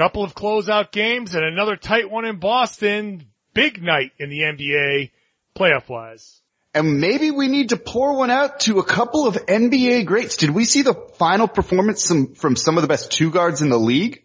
[0.00, 3.26] couple of closeout games and another tight one in Boston.
[3.52, 5.10] Big night in the NBA
[5.54, 6.40] playoff wise.
[6.72, 10.38] And maybe we need to pour one out to a couple of NBA greats.
[10.38, 13.76] Did we see the final performance from some of the best two guards in the
[13.76, 14.24] league?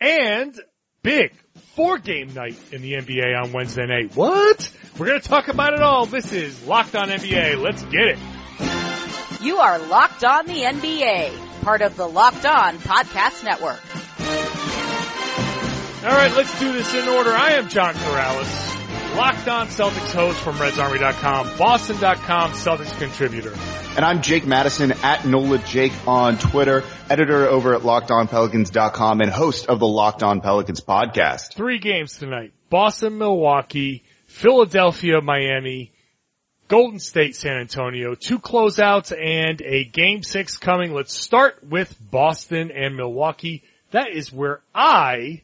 [0.00, 0.54] And
[1.02, 1.32] big
[1.74, 4.14] four game night in the NBA on Wednesday night.
[4.14, 4.70] What?
[4.98, 6.06] We're going to talk about it all.
[6.06, 7.60] This is Locked On NBA.
[7.60, 8.18] Let's get it.
[9.42, 13.80] You are Locked On the NBA, part of the Locked On Podcast Network.
[16.00, 17.30] All right, let's do this in order.
[17.30, 19.16] I am John Karalis.
[19.16, 23.52] Locked On Celtics host from RedsArmy.com, Boston.com Celtics contributor.
[23.96, 29.66] And I'm Jake Madison at NOLA Jake on Twitter, editor over at LockedOnPelicans.com and host
[29.66, 31.54] of the Locked On Pelicans podcast.
[31.54, 32.52] Three games tonight.
[32.70, 35.90] Boston, Milwaukee, Philadelphia, Miami,
[36.68, 40.94] Golden State, San Antonio, two closeouts and a game six coming.
[40.94, 43.64] Let's start with Boston and Milwaukee.
[43.90, 45.42] That is where I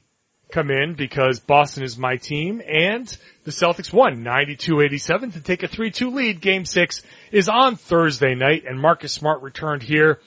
[0.54, 5.68] come in because Boston is my team and the Celtics won 92-87 to take a
[5.68, 6.40] 3-2 lead.
[6.40, 7.02] Game six
[7.32, 10.20] is on Thursday night and Marcus Smart returned here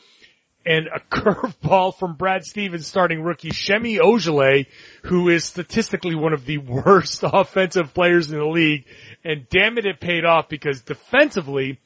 [0.66, 4.66] and a curveball from Brad Stevens starting rookie Semi Ojeleye,
[5.03, 8.84] who is statistically one of the worst offensive players in the league.
[9.23, 11.80] And damn it, it paid off because defensively,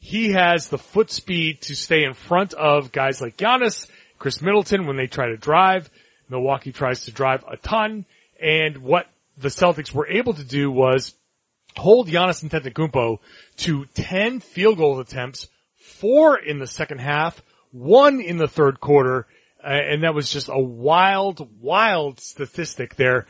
[0.00, 3.86] he has the foot speed to stay in front of guys like Giannis,
[4.18, 5.88] Khris Middleton when they try to drive.
[6.28, 8.04] Milwaukee tries to drive a ton.
[8.40, 9.06] And what
[9.38, 11.14] the Celtics were able to do was
[11.76, 13.18] hold Giannis Antetokounmpo
[13.58, 19.26] to 10 field goal attempts, four in the second half, one in the third quarter,
[19.62, 23.26] uh, and that was just a wild, wild statistic there.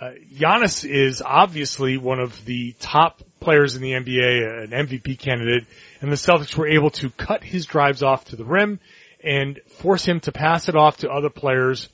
[0.00, 5.64] Uh, Giannis is obviously one of the top players in the NBA, an MVP candidate,
[6.00, 8.78] and the Celtics were able to cut his drives off to the rim
[9.22, 11.88] and force him to pass it off to other players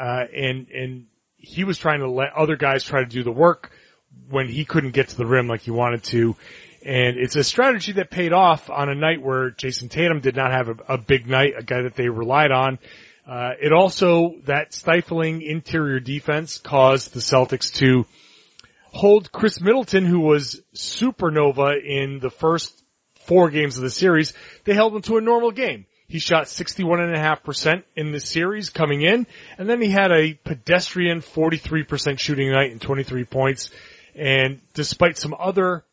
[0.00, 1.06] uh, and and
[1.36, 3.70] he was trying to let other guys try to do the work
[4.28, 6.36] when he couldn't get to the rim like he wanted to.
[6.84, 10.50] And it's a strategy that paid off on a night where Jayson Tatum did not
[10.52, 12.78] have a, a big night, a guy that they relied on.
[13.26, 18.06] Uh, it also, that stifling interior defense caused the Celtics to
[18.92, 22.82] hold Khris Middleton, who was supernova in the first
[23.26, 24.32] four games of the series.
[24.64, 25.86] They held him to a normal game.
[26.10, 32.18] He shot 61.5% in the series coming in, and then he had a pedestrian 43%
[32.18, 33.70] shooting night and 23 points.
[34.16, 35.84] And despite some other,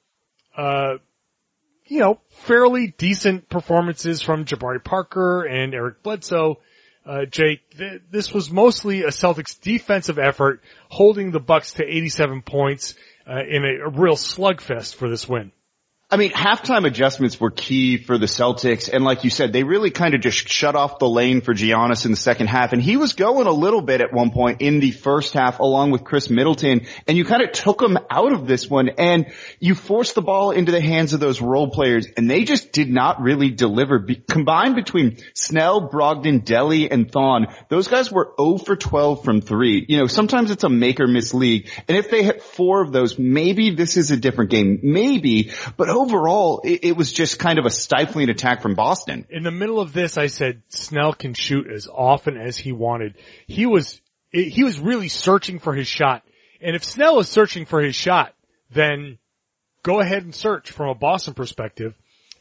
[0.57, 0.95] uh,
[1.85, 6.57] you know, fairly decent performances from Jabari Parker and Eric Bledsoe,
[7.05, 12.41] uh, Jake, th- this was mostly a Celtics defensive effort holding the Bucks to 87
[12.41, 12.95] points
[13.29, 15.51] uh, in a, a real slugfest for this win.
[16.09, 18.87] I mean, halftime adjustments were key for the Celtics.
[18.87, 22.05] And like you said, they really kind of just shut off the lane for Giannis
[22.05, 22.71] in the second half.
[22.71, 25.91] And he was going a little bit at one point in the first half along
[25.91, 26.87] with Khris Middleton.
[27.07, 30.51] And you kind of took him out of this one and you forced the ball
[30.51, 33.99] into the hands of those role players and they just did not really deliver.
[33.99, 39.41] Be- combined between Snell, Brogdon, Delly, and Thon, those guys were 0 for 12 from
[39.41, 39.85] three.
[39.89, 41.69] You know, sometimes it's a make or miss league.
[41.89, 44.79] And if they hit four of those, maybe this is a different game.
[44.83, 49.25] Maybe, but overall, it, it, was just kind of a stifling attack from Boston.
[49.29, 53.15] In the middle of this, I said Snell can shoot as often as he wanted.
[53.47, 53.99] He was,
[54.31, 56.23] he was really searching for his shot.
[56.61, 58.33] And if Snell is searching for his shot,
[58.71, 59.17] then
[59.83, 61.95] go ahead and search from a Boston perspective.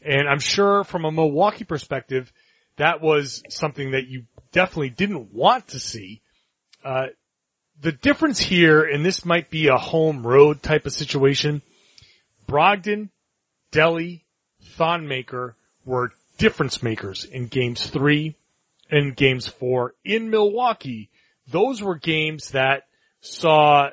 [0.04, 2.32] And I'm sure from a Milwaukee perspective,
[2.76, 6.22] that was something that you definitely didn't want to see.
[6.84, 7.06] Uh,
[7.80, 11.62] the difference here, and this might be a home road type of situation,
[12.46, 13.10] Brogdon
[13.76, 14.22] Delly,
[14.76, 15.54] Thon Maker
[15.84, 18.34] were difference makers in games three
[18.90, 21.10] and games four in Milwaukee.
[21.48, 22.84] Those were games that
[23.20, 23.90] saw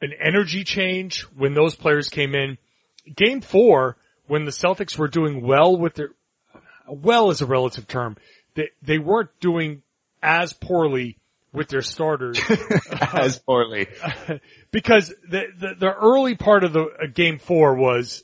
[0.00, 2.58] an energy change when those players came in.
[3.16, 3.96] Game four,
[4.28, 6.10] when the Celtics were doing well with their,
[6.86, 8.16] well is a relative term,
[8.54, 9.82] they, they weren't doing
[10.22, 11.18] as poorly
[11.52, 12.38] with their starters.
[13.12, 13.88] as poorly.
[14.70, 18.22] because the, the, the early part of the uh, game four was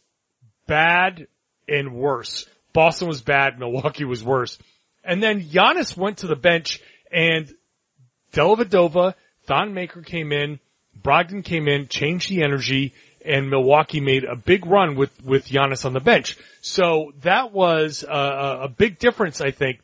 [0.71, 1.27] bad
[1.69, 2.47] and worse.
[2.73, 4.57] Boston was bad, Milwaukee was worse.
[5.03, 6.81] And then Giannis went to the bench
[7.11, 7.53] and
[8.33, 9.15] Dellavedova,
[9.47, 10.61] Thon Maker came in,
[11.03, 12.95] Brogdon came in, changed the energy,
[13.25, 16.39] and Milwaukee made a big run with, with Giannis on the bench.
[16.61, 19.81] So that was a, a big difference, I think.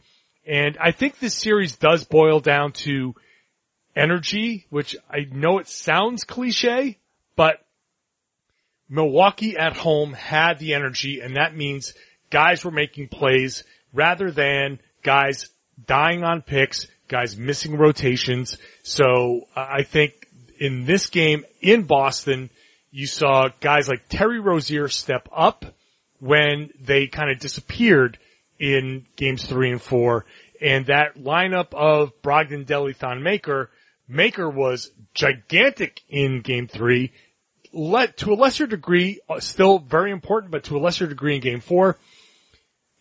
[0.47, 3.17] And I think this series does boil down to
[3.97, 6.99] energy, which I know it sounds cliche,
[7.35, 7.66] but
[8.89, 11.95] Milwaukee at home had the energy and that means
[12.31, 15.49] guys were making plays rather than guys
[15.87, 18.59] dying on picks, guys missing rotations.
[18.83, 20.13] So I think
[20.59, 22.51] in this game in Boston,
[22.91, 25.65] you saw guys like Terry Rozier step up
[26.19, 28.19] when they kind of disappeared
[28.59, 30.25] in games three and four.
[30.61, 33.71] And that lineup of Brogdon, Delly, Thon Maker,
[34.09, 37.13] Maker was gigantic in game three.
[37.77, 41.43] Let, to a lesser degree, uh, still very important, but to a lesser degree in
[41.43, 41.99] game four.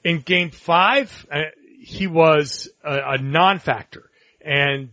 [0.03, 1.43] In game five, uh,
[1.79, 4.09] he was a, a non-factor.
[4.41, 4.89] And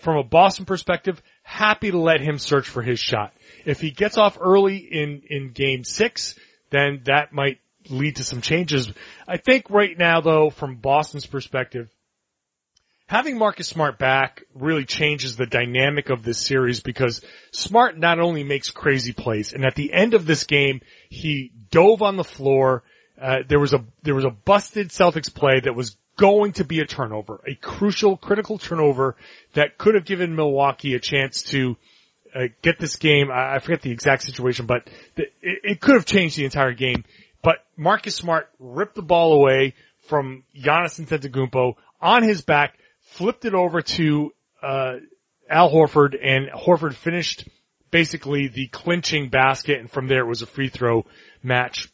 [0.00, 3.32] from a Boston perspective, happy to let him search for his shot.
[3.64, 6.34] If he gets off early in, in game six,
[6.70, 8.90] then that might lead to some changes.
[9.28, 11.88] I think right now though, from Boston's perspective,
[13.14, 17.20] having Marcus Smart back really changes the dynamic of this series because
[17.52, 20.80] Smart not only makes crazy plays, and at the end of this game,
[21.10, 22.82] he dove on the floor.
[23.20, 26.80] Uh, there was a there was a busted Celtics play that was going to be
[26.80, 29.14] a turnover, a crucial, critical turnover
[29.52, 31.76] that could have given Milwaukee a chance to
[32.34, 33.30] uh, get this game.
[33.30, 37.04] I, I, forget the exact situation, but it, it could have changed the entire game.
[37.42, 39.74] But Marcus Smart ripped the ball away
[40.08, 44.94] from Giannis Antetokounmpo on his back, flipped it over to uh,
[45.48, 47.48] Al Horford, and Horford finished
[47.90, 51.06] basically the clinching basket, and from there it was a free throw
[51.42, 51.88] match.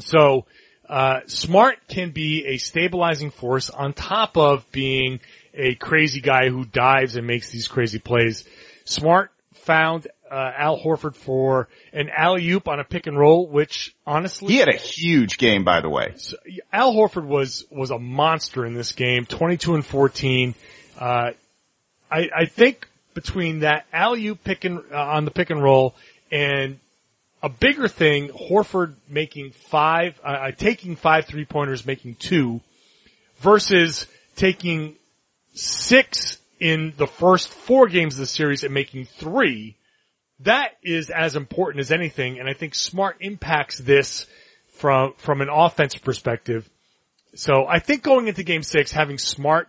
[0.00, 0.46] So
[0.88, 5.20] uh, Smart can be a stabilizing force on top of being
[5.52, 8.44] a crazy guy who dives and makes these crazy plays.
[8.84, 13.94] Smart found uh, Al Horford for an alley oop on a pick and roll, which
[14.06, 16.14] honestly he had a huge game, by the way.
[16.16, 16.36] So,
[16.72, 20.54] Al Horford was was a monster in this game, twenty two and fourteen.
[20.98, 21.30] Uh,
[22.10, 25.94] I, I think between that alley oop pick and uh, on the pick and roll
[26.30, 26.78] and
[27.42, 32.60] a bigger thing, Horford making five, uh, uh, taking five three pointers, making two,
[33.38, 34.96] versus taking
[35.54, 39.76] six in the first four games of the series and making three.
[40.40, 44.26] That is as important as anything, and I think Smart impacts this
[44.74, 46.68] from from an offensive perspective.
[47.34, 49.68] So I think going into Game Six, having Smart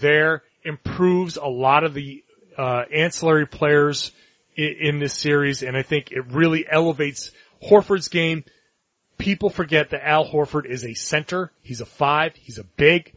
[0.00, 2.24] there improves a lot of the
[2.56, 4.12] uh, ancillary players
[4.56, 7.30] in, in this series, and I think it really elevates
[7.62, 8.44] Horford's game.
[9.18, 11.52] People forget that Al Horford is a center.
[11.62, 12.34] He's a five.
[12.34, 13.14] He's a big.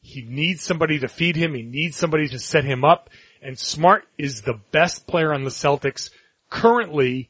[0.00, 1.54] He needs somebody to feed him.
[1.54, 3.10] He needs somebody to set him up.
[3.42, 6.10] And Smart is the best player on the Celtics
[6.50, 7.28] currently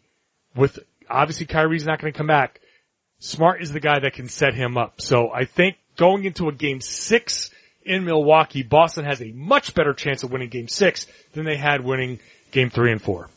[0.55, 0.79] with
[1.09, 2.61] obviously Kyrie's not going to come back.
[3.20, 5.00] Smart is the guy that can set him up.
[5.00, 7.50] So I think going into a game six
[7.82, 11.85] in Milwaukee, Boston has a much better chance of winning game six than they had
[11.85, 12.20] winning
[12.53, 13.29] game three and four.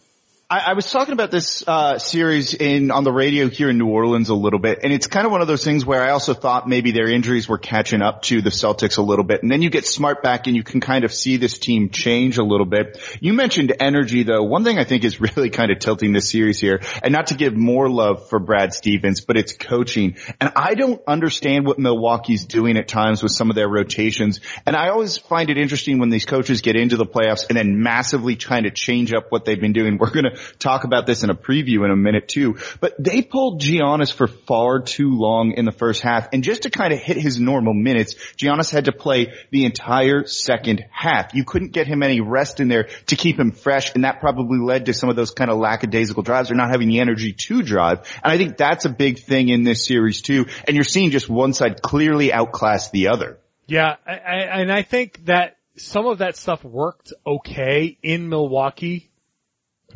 [0.52, 3.88] I, I was talking about this uh, series in on the radio here in New
[3.88, 6.34] Orleans a little bit, and it's kind of one of those things where I also
[6.34, 9.62] thought maybe their injuries were catching up to the Celtics a little bit, and then
[9.62, 12.66] you get Smart back, and you can kind of see this team change a little
[12.66, 13.00] bit.
[13.22, 14.44] You mentioned energy, though.
[14.44, 17.36] One thing I think is really kind of tilting this series here, and not to
[17.36, 22.46] give more love for Brad Stevens, but it's coaching, and I don't understand what Milwaukee's
[22.46, 26.10] doing at times with some of their rotations, and I always find it interesting when
[26.10, 29.58] these coaches get into the playoffs and then massively trying to change up what they've
[29.58, 29.98] been doing.
[30.02, 33.62] We're gonna talk about this in a preview in a minute too, but they pulled
[33.62, 36.30] Giannis for far too long in the first half.
[36.34, 40.26] And just to kind of hit his normal minutes, Giannis had to play the entire
[40.26, 41.34] second half.
[41.34, 43.94] You couldn't get him any rest in there to keep him fresh.
[43.94, 46.88] And that probably led to some of those kind of lackadaisical drives or not having
[46.88, 48.00] the energy to drive.
[48.24, 50.48] And I think that's a big thing in this series too.
[50.68, 53.40] And you're seeing just one side clearly outclass the other.
[53.68, 53.96] Yeah.
[54.06, 59.11] I, I, and I think that some of that stuff worked okay in Milwaukee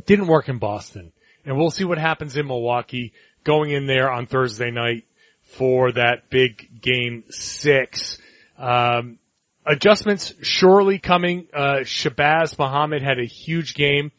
[0.05, 1.11] didn't work in Boston.
[1.45, 5.05] And we'll see what happens in Milwaukee going in there on Thursday night
[5.43, 8.17] for that big game six.
[8.57, 9.19] Um,
[9.65, 11.47] adjustments surely coming.
[11.53, 14.11] Uh, Shabazz Muhammad had a huge game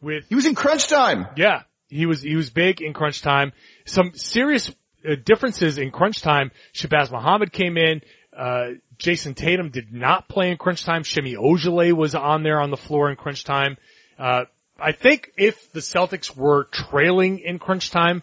[0.00, 0.24] with.
[0.28, 1.26] He was in crunch time.
[1.36, 1.62] Yeah.
[1.88, 3.52] He was, he was big in crunch time.
[3.86, 4.70] Some serious
[5.08, 6.50] uh, differences in crunch time.
[6.74, 8.02] Shabazz Muhammad came in.
[8.36, 11.02] Uh, Jayson Tatum did not play in crunch time.
[11.02, 13.76] Semi Ojeleye was on there on the floor in crunch time.
[14.18, 14.44] Uh,
[14.78, 18.22] I think if the Celtics were trailing in crunch time,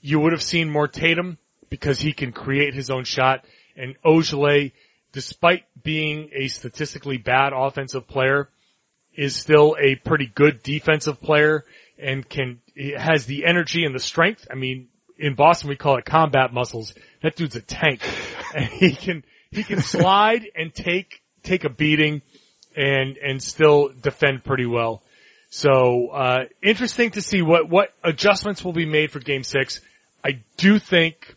[0.00, 1.38] you would have seen more Tatum
[1.70, 3.44] because he can create his own shot.
[3.76, 4.72] And Ojeleye,
[5.12, 8.48] despite being a statistically bad offensive player,
[9.16, 11.64] is still a pretty good defensive player
[11.98, 12.60] and can,
[12.96, 14.46] has the energy and the strength.
[14.50, 16.94] I mean, in Boston we call it combat muscles.
[17.22, 18.02] That dude's a tank.
[18.54, 22.22] And he can, he can slide and take, take a beating
[22.74, 25.02] and, and still defend pretty well.
[25.50, 29.80] So, uh, interesting to see what, what adjustments will be made for game six.
[30.24, 31.34] I do think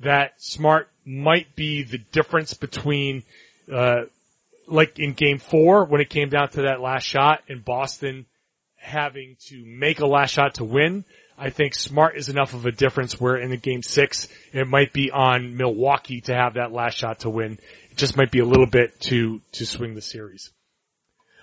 [0.00, 3.22] that Smart might be the difference between,
[3.72, 4.02] uh,
[4.66, 8.26] like in game four, when it came down to that last shot in Boston
[8.76, 11.04] having to make a last shot to win,
[11.38, 14.92] I think smart is enough of a difference where in the game six, it might
[14.92, 17.58] be on Milwaukee to have that last shot to win.
[17.90, 20.50] It just might be a little bit to, to swing the series.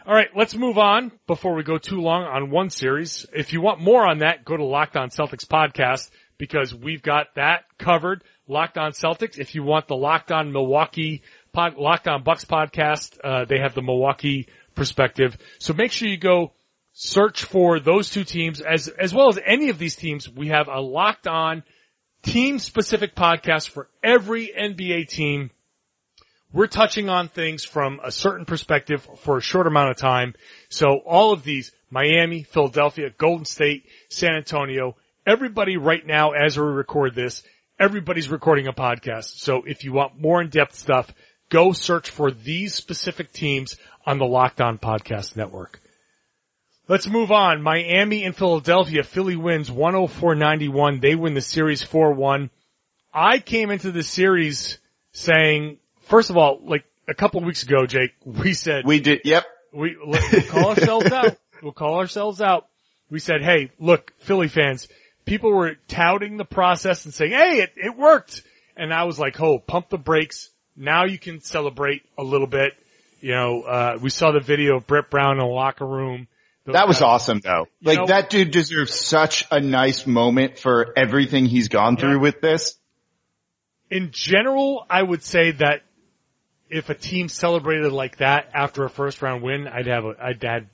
[0.05, 3.25] All right, let's move on before we go too long on one series.
[3.31, 7.27] If you want more on that, go to Locked On Celtics podcast because we've got
[7.35, 8.21] that covered.
[8.45, 9.37] Locked On Celtics.
[9.37, 11.21] If you want the Locked On Milwaukee
[11.53, 15.37] pod, Locked On Bucks podcast, uh, they have the Milwaukee perspective.
[15.59, 16.51] So make sure you go
[16.91, 20.27] search for those two teams as, as well as any of these teams.
[20.27, 21.63] We have a Locked On
[22.23, 25.49] team specific podcast for every NBA team
[26.53, 30.35] we're touching on things from a certain perspective for a short amount of time.
[30.69, 34.95] So all of these, Miami, Philadelphia, Golden State, San Antonio,
[35.25, 37.43] everybody right now as we record this,
[37.79, 39.39] everybody's recording a podcast.
[39.39, 41.11] So if you want more in-depth stuff,
[41.49, 45.81] go search for these specific teams on the Locked On Podcast Network.
[46.87, 47.61] Let's move on.
[47.61, 49.03] Miami and Philadelphia.
[49.03, 51.01] Philly wins 104-91.
[51.01, 52.49] They win the series 4-1.
[53.13, 54.77] I came into the series
[55.13, 59.21] saying first of all, like a couple of weeks ago, Jake, we said we did.
[59.25, 59.45] Yep.
[59.73, 61.37] We we'll call ourselves out.
[61.61, 62.67] We'll call ourselves out.
[63.09, 64.87] We said, hey, look, Philly fans,
[65.25, 68.41] people were touting the process and saying, hey, it, it worked.
[68.75, 70.49] And I was like, oh, pump the brakes.
[70.75, 72.73] Now you can celebrate a little bit.
[73.21, 76.27] You know, uh, we saw the video of Brett Brown in the locker room.
[76.65, 77.67] That was awesome though.
[77.81, 82.21] Like know, that dude deserves such a nice moment for everything he's gone through yeah.
[82.21, 82.75] with this.
[83.89, 85.81] In general, I would say that
[86.73, 90.43] if a team celebrated like that after a first round win, I'd have a, I'd
[90.43, 90.65] have,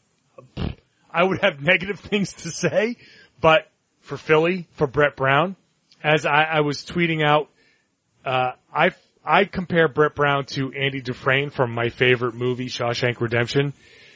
[1.12, 2.96] I would have negative things to say,
[3.42, 5.58] but for Philly, for Brett Brown,
[6.02, 7.50] as I, I was tweeting out,
[8.26, 8.92] uh, I,
[9.26, 13.74] I compare Brett Brown to Andy Dufresne from my favorite movie, Shawshank Redemption,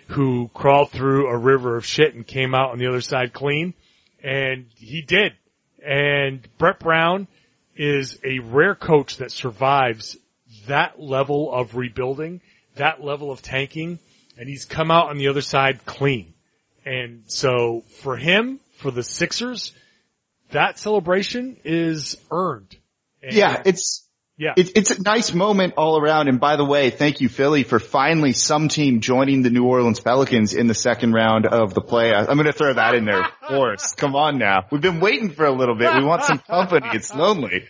[0.07, 3.73] who crawled through a river of shit and came out on the other side clean.
[4.23, 5.33] And he did.
[5.85, 7.27] And Brett Brown
[7.75, 10.17] is a rare coach that survives
[10.67, 12.41] that level of rebuilding,
[12.75, 13.99] that level of tanking,
[14.37, 16.33] and he's come out on the other side clean.
[16.85, 19.73] And so for him, for the Sixers,
[20.51, 22.75] that celebration is earned.
[23.21, 24.05] And yeah, it's,
[24.37, 24.53] yeah.
[24.57, 26.27] It's, it's a nice moment all around.
[26.27, 29.99] And by the way, thank you, Philly, for finally some team joining the New Orleans
[29.99, 32.27] Pelicans in the second round of the playoffs.
[32.27, 33.23] I'm going to throw that in there.
[33.23, 33.93] Of course.
[33.93, 34.65] Come on now.
[34.71, 35.93] We've been waiting for a little bit.
[35.95, 36.87] We want some company.
[36.93, 37.65] It's lonely.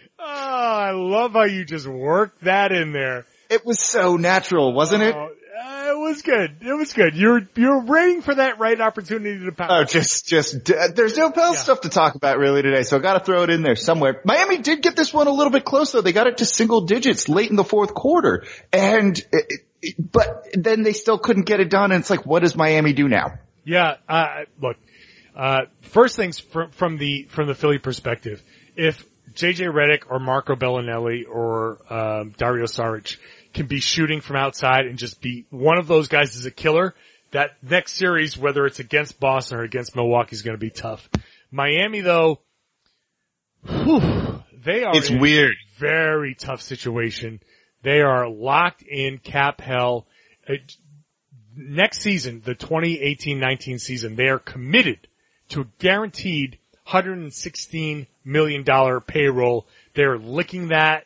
[0.93, 3.25] I love how you just worked that in there.
[3.49, 5.15] It was so natural, wasn't it?
[5.15, 6.57] Oh, uh, it was good.
[6.61, 7.15] It was good.
[7.15, 9.71] You're you're waiting for that right opportunity to pounce.
[9.71, 11.61] Oh, just just uh, there's no Pels yeah.
[11.61, 14.21] stuff to talk about really today, so I got to throw it in there somewhere.
[14.23, 16.01] Miami did get this one a little bit close though.
[16.01, 20.47] They got it to single digits late in the fourth quarter, and it, it, but
[20.53, 21.91] then they still couldn't get it done.
[21.91, 23.39] And it's like, what does Miami do now?
[23.65, 24.77] Yeah, uh, look.
[25.35, 28.43] Uh, first things from, from the from the Philly perspective,
[28.75, 33.17] if JJ Redick or Marco Belinelli or um, Dario Saric
[33.53, 36.93] can be shooting from outside and just be one of those guys is a killer.
[37.31, 41.09] That next series, whether it's against Boston or against Milwaukee, is going to be tough.
[41.49, 42.41] Miami, though,
[43.65, 47.39] whew, they are it's weird, very tough situation.
[47.81, 50.05] They are locked in cap hell.
[50.47, 50.75] It,
[51.55, 55.07] next season, the 2018-19 season, they are committed
[55.49, 59.67] to a guaranteed 116 million dollar payroll.
[59.93, 61.05] They're licking that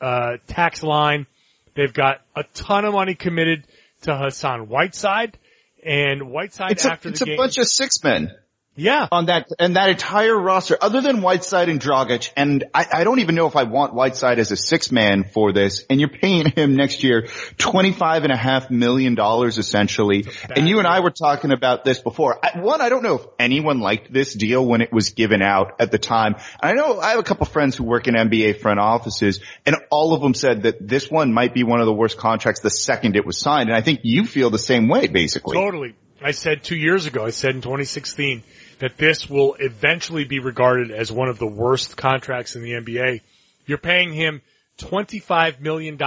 [0.00, 1.26] uh, tax line.
[1.74, 3.66] They've got a ton of money committed
[4.02, 5.38] to Hassan Whiteside,
[5.84, 7.34] and Whiteside it's after the game.
[7.34, 8.32] It's a bunch of six men.
[8.76, 9.08] Yeah.
[9.10, 13.20] On that, and that entire roster, other than Whiteside and Dragic, and I, I don't
[13.20, 16.50] even know if I want Whiteside as a six man for this, and you're paying
[16.50, 20.26] him next year twenty-five and a half million dollars essentially.
[20.54, 22.38] And you and I were talking about this before.
[22.44, 25.76] I, one, I don't know if anyone liked this deal when it was given out
[25.80, 26.36] at the time.
[26.60, 30.12] I know I have a couple friends who work in NBA front offices, and all
[30.12, 33.16] of them said that this one might be one of the worst contracts the second
[33.16, 33.68] it was signed.
[33.68, 35.56] And I think you feel the same way, basically.
[35.56, 35.94] Totally.
[36.20, 38.42] I said two years ago, I said in 2016,
[38.78, 43.20] that this will eventually be regarded as one of the worst contracts in the NBA.
[43.66, 44.42] You're paying him
[44.78, 45.98] $25 million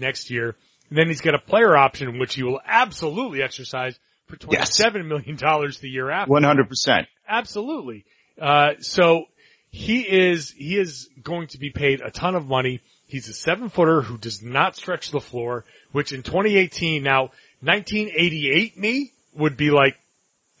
[0.00, 0.56] next year.
[0.88, 5.36] And then he's got a player option, which he will absolutely exercise for twenty-seven million
[5.36, 6.32] dollars the year after.
[6.32, 7.06] 100%.
[7.28, 8.04] Absolutely.
[8.40, 9.24] Uh, so
[9.70, 12.80] he is, he is going to be paid a ton of money.
[13.06, 17.30] He's a seven footer who does not stretch the floor, which in 2018, now
[17.60, 19.96] 1988 me would be like,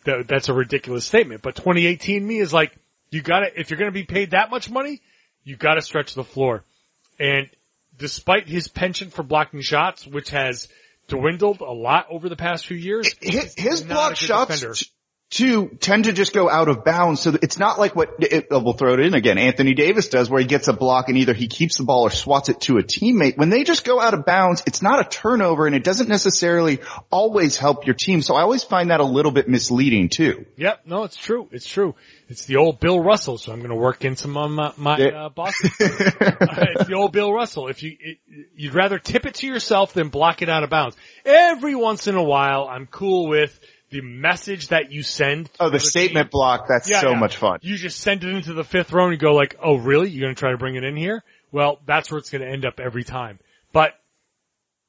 [0.06, 1.42] that, that's a ridiculous statement.
[1.42, 2.72] But 2018 me is like,
[3.10, 5.00] you gotta, if you're gonna be paid that much money,
[5.44, 6.64] you gotta stretch the floor.
[7.20, 7.48] And
[7.98, 10.68] despite his penchant for blocking shots, which has
[11.08, 13.14] dwindled a lot over the past few years.
[13.20, 14.88] His, his block shots
[15.30, 15.68] defender.
[15.68, 17.20] t- too tend to just go out of bounds.
[17.20, 19.38] So it's not like what it, we'll throw it in again.
[19.38, 22.10] Anthony Davis does, where he gets a block and either he keeps the ball or
[22.10, 23.36] swats it to a teammate.
[23.36, 26.80] When they just go out of bounds, it's not a turnover, and it doesn't necessarily
[27.10, 28.22] always help your team.
[28.22, 30.46] So I always find that a little bit misleading too.
[30.56, 31.48] Yep, no, it's true.
[31.52, 31.94] It's true.
[32.28, 34.96] It's the old Bill Russell, so I'm going to work in some of my, my
[34.96, 35.70] uh, Boston.
[35.78, 37.68] it's the old Bill Russell.
[37.68, 38.18] If you, it,
[38.56, 40.96] you'd rather tip it to yourself than block it out of bounds.
[41.24, 43.58] Every once in a while, I'm cool with
[43.90, 45.48] the message that you send.
[45.60, 45.86] Oh, the team.
[45.86, 47.18] statement block, that's Yeah, so yeah.
[47.18, 47.58] much fun.
[47.62, 50.08] You just send it into the fifth row and you go like, oh really?
[50.10, 51.22] You're going to try to bring it in here?
[51.52, 53.38] Well, that's where it's going to end up every time.
[53.72, 53.92] But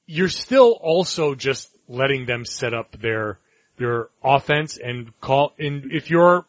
[0.06, 3.40] you're still also just letting them set up their,
[3.78, 6.46] their offense and call, and if you're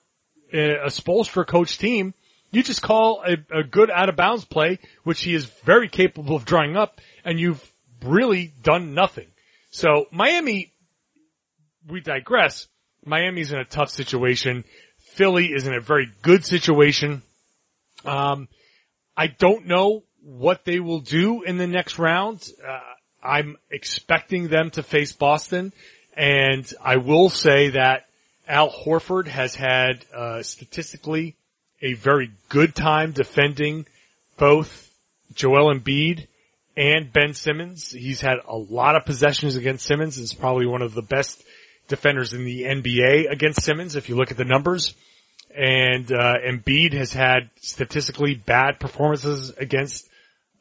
[0.52, 2.14] a a Spoelstra coach team,
[2.50, 6.34] you just call a, a good out of bounds play, which he is very capable
[6.36, 7.62] of drawing up, and you've
[8.02, 9.26] really done nothing.
[9.70, 10.72] So Miami,
[11.88, 12.66] we digress.
[13.04, 14.64] Miami's in a tough situation.
[14.98, 17.22] Philly is in a very good situation.
[18.04, 18.48] Um,
[19.16, 22.46] I don't know what they will do in the next round.
[22.64, 22.80] Uh,
[23.22, 25.72] I'm expecting them to face Boston,
[26.16, 28.04] and I will say that
[28.46, 31.36] Al Horford has had uh, statistically
[31.82, 33.86] a very good time defending
[34.36, 34.90] both
[35.34, 36.26] Joel Embiid
[36.76, 37.90] and Ben Simmons.
[37.90, 40.18] He's had a lot of possessions against Simmons.
[40.18, 41.42] Is probably one of the best
[41.88, 44.94] defenders in the NBA against Simmons if you look at the numbers.
[45.56, 50.08] And uh, Embiid has had statistically bad performances against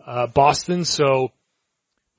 [0.05, 0.85] uh, Boston.
[0.85, 1.31] So,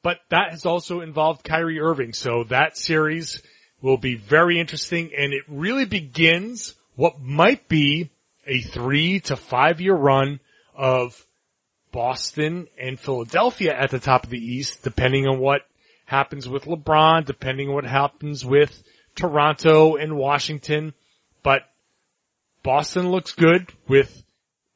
[0.02, 2.12] but that has also involved Kyrie Irving.
[2.12, 3.42] So that series
[3.80, 8.10] will be very interesting, and it really begins what might be
[8.46, 10.40] a three to five year run
[10.74, 11.24] of
[11.92, 15.62] Boston and Philadelphia at the top of the East, depending on what
[16.04, 18.82] happens with LeBron, depending on what happens with
[19.18, 20.94] Toronto and Washington.
[21.42, 21.62] But
[22.62, 24.22] Boston looks good with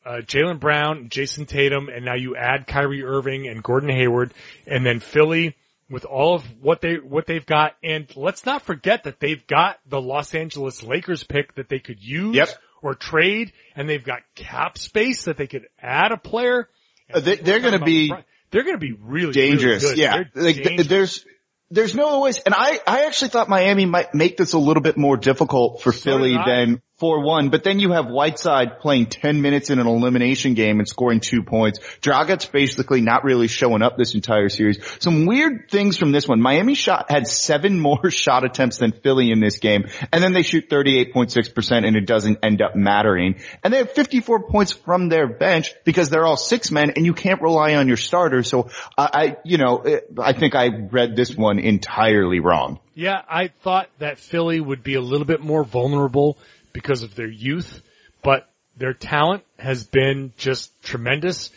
[0.05, 4.33] uh, Jaylen Brown, Jayson Tatum, and now you add Kyrie Irving and Gordon Hayward,
[4.67, 5.57] and then Philly
[5.91, 7.75] with all of what they what they've got.
[7.85, 12.03] And let's not forget that they've got the Los Angeles Lakers pick that they could
[12.03, 12.49] use Yep.
[12.83, 16.69] or trade, and they've got cap space that they could add a player.
[17.13, 18.13] Uh, they- they're gonna be
[18.51, 19.83] they're going to be really dangerous.
[19.83, 20.87] really yeah, They're like dangerous.
[20.89, 21.27] there's
[21.73, 22.39] there's no other ways.
[22.39, 25.91] And I I actually thought Miami might make this a little bit more difficult for
[25.91, 27.49] Philly than four one.
[27.49, 31.43] But then you have Whiteside playing ten minutes in an elimination game and scoring two
[31.43, 31.81] points.
[32.01, 34.79] Dragic's basically not really showing up this entire series.
[35.01, 36.41] Some weird things from this one.
[36.41, 40.43] Miami shot had seven more shot attempts than Philly in this game, and then they
[40.43, 43.41] shoot thirty eight point six percent, and it doesn't end up mattering.
[43.65, 47.05] And they have fifty four points from their bench because they're all six men, and
[47.05, 48.49] you can't rely on your starters.
[48.49, 49.85] So I, I you know,
[50.21, 52.79] I think I read this one entirely wrong.
[52.95, 56.39] Yeah, I thought that Philly would be a little bit more vulnerable
[56.73, 57.83] because of their youth,
[58.23, 61.51] but their talent has been just tremendous.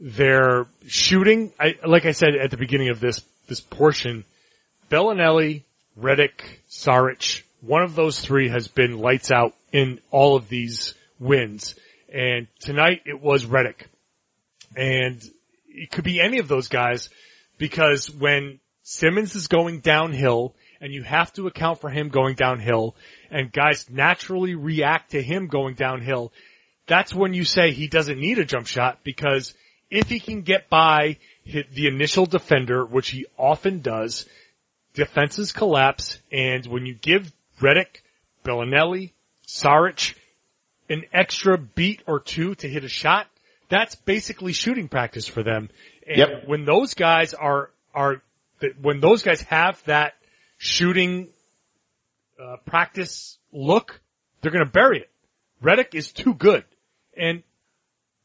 [0.00, 4.24] Their shooting, I, like I said at the beginning of this, this portion,
[4.90, 5.62] Belinelli,
[5.98, 11.74] Redick, Saric, one of those three has been lights out in all of these wins.
[12.12, 13.86] And tonight it was Redick.
[14.76, 15.22] And
[15.68, 17.08] it could be any of those guys
[17.58, 22.96] because when Simmons is going downhill and you have to account for him going downhill
[23.32, 26.32] and guys naturally react to him going downhill,
[26.86, 29.54] that's when you say he doesn't need a jump shot because
[29.90, 34.26] if he can get by hit the initial defender, which he often does,
[34.94, 38.02] defenses collapse and when you give Redick,
[38.44, 39.12] Belinelli,
[39.46, 40.14] Saric
[40.88, 43.26] an extra beat or two to hit a shot,
[43.68, 45.70] that's basically shooting practice for them.
[46.06, 46.46] And Yep.
[46.46, 48.22] when those guys are, are,
[48.80, 50.14] when those guys have that
[50.58, 51.28] shooting,
[52.42, 54.00] uh, practice look,
[54.40, 55.10] they're gonna bury it.
[55.62, 56.64] Redick is too good.
[57.16, 57.42] And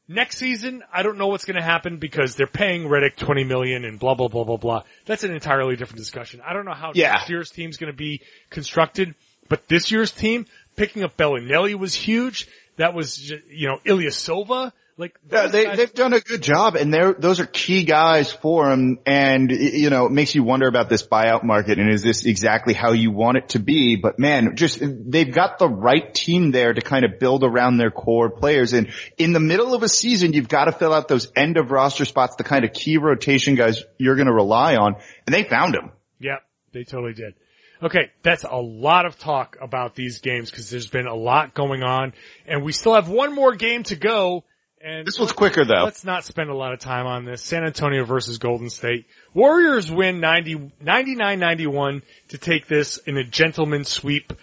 [0.08, 4.00] next season, I don't know what's gonna happen because they're paying Redick 20 million and
[4.00, 4.84] blah, blah, blah, blah, blah.
[5.06, 6.42] That's an entirely different discussion.
[6.46, 7.12] I don't know how Yeah.
[7.14, 9.14] next year's team's gonna be constructed,
[9.50, 12.48] but this year's team, picking up Belinelli was huge.
[12.78, 14.72] That was, you know, Ilyasova.
[15.00, 18.32] Like, Yeah, they, guys- they've done a good job and they're, those are key guys
[18.32, 18.98] for them.
[19.06, 22.74] And, you know, it makes you wonder about this buyout market and is this exactly
[22.74, 23.96] how you want it to be?
[23.96, 27.92] But man, just, they've got the right team there to kind of build around their
[27.92, 28.74] core players.
[28.74, 31.70] And in the middle of a season, you've got to fill out those end of
[31.70, 34.96] roster spots, the kind of key rotation guys you're going to rely on.
[35.28, 35.92] And they found them.
[36.20, 37.36] Yep, they totally did.
[37.84, 41.84] Okay, that's a lot of talk about these games because there's been a lot going
[41.84, 42.14] on,
[42.48, 44.44] and we still have one more game to go.
[44.84, 45.84] And This was quicker though.
[45.84, 47.42] let's not spend a lot of time on this.
[47.42, 49.06] San Antonio versus Golden State.
[49.34, 54.34] Warriors win 90, 99-91 to take this in a gentleman sweep,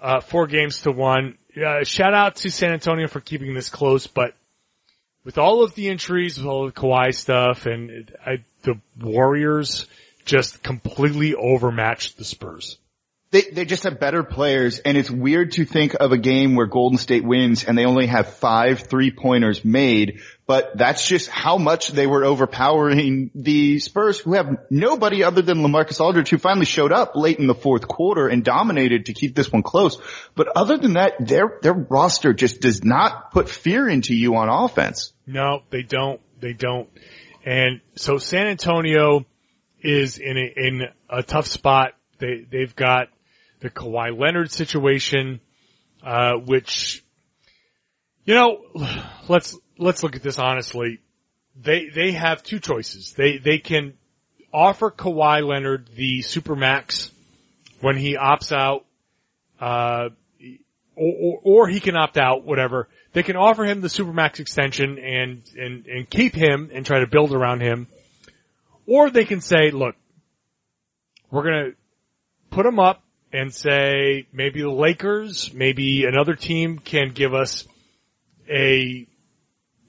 [0.00, 1.36] uh, four games to one.
[1.56, 4.34] Uh, shout out to San Antonio for keeping this close, but
[5.24, 9.86] with all of the injuries, with all the Kawhi stuff, and I, the Warriors
[10.24, 12.78] just completely overmatched the Spurs.
[13.32, 16.66] They, they just have better players and it's weird to think of a game where
[16.66, 21.58] Golden State wins and they only have five three pointers made, but that's just how
[21.58, 26.66] much they were overpowering the Spurs who have nobody other than LaMarcus Aldridge who finally
[26.66, 30.00] showed up late in the fourth quarter and dominated to keep this one close.
[30.36, 34.48] But other than that, their, their roster just does not put fear into you on
[34.48, 35.12] offense.
[35.26, 36.20] No, they don't.
[36.38, 36.88] They don't.
[37.44, 39.26] And so San Antonio
[39.80, 41.92] is in a, in a tough spot.
[42.18, 43.08] They, they've got
[43.66, 45.40] the Kawhi Leonard situation,
[46.04, 47.04] uh, which,
[48.24, 48.60] you know,
[49.28, 51.00] let's, let's look at this honestly.
[51.60, 53.14] They, they have two choices.
[53.14, 53.94] They, they can
[54.52, 57.10] offer Kawhi Leonard the Supermax
[57.80, 58.84] when he opts out,
[59.60, 60.10] uh,
[60.94, 62.88] or, or, or he can opt out, whatever.
[63.14, 67.06] They can offer him the Supermax extension and, and, and keep him and try to
[67.06, 67.88] build around him.
[68.86, 69.96] Or they can say, look,
[71.30, 71.70] we're gonna
[72.50, 73.02] put him up
[73.32, 77.66] and say maybe the Lakers, maybe another team can give us
[78.48, 79.06] a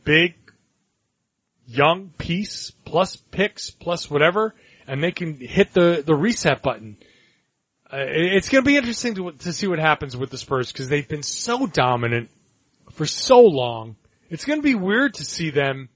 [0.03, 0.35] big
[1.67, 4.55] young piece plus picks plus whatever
[4.87, 6.97] and they can hit the, the reset button.
[7.91, 10.89] Uh, it's going to be interesting to, to see what happens with the Spurs because
[10.89, 12.29] they've been so dominant
[12.91, 13.95] for so long.
[14.29, 15.89] It's going to be weird to see them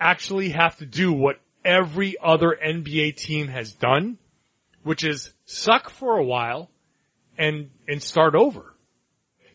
[0.00, 4.18] actually have to do what every other NBA team has done,
[4.82, 6.70] which is suck for a while
[7.38, 8.74] and, and start over.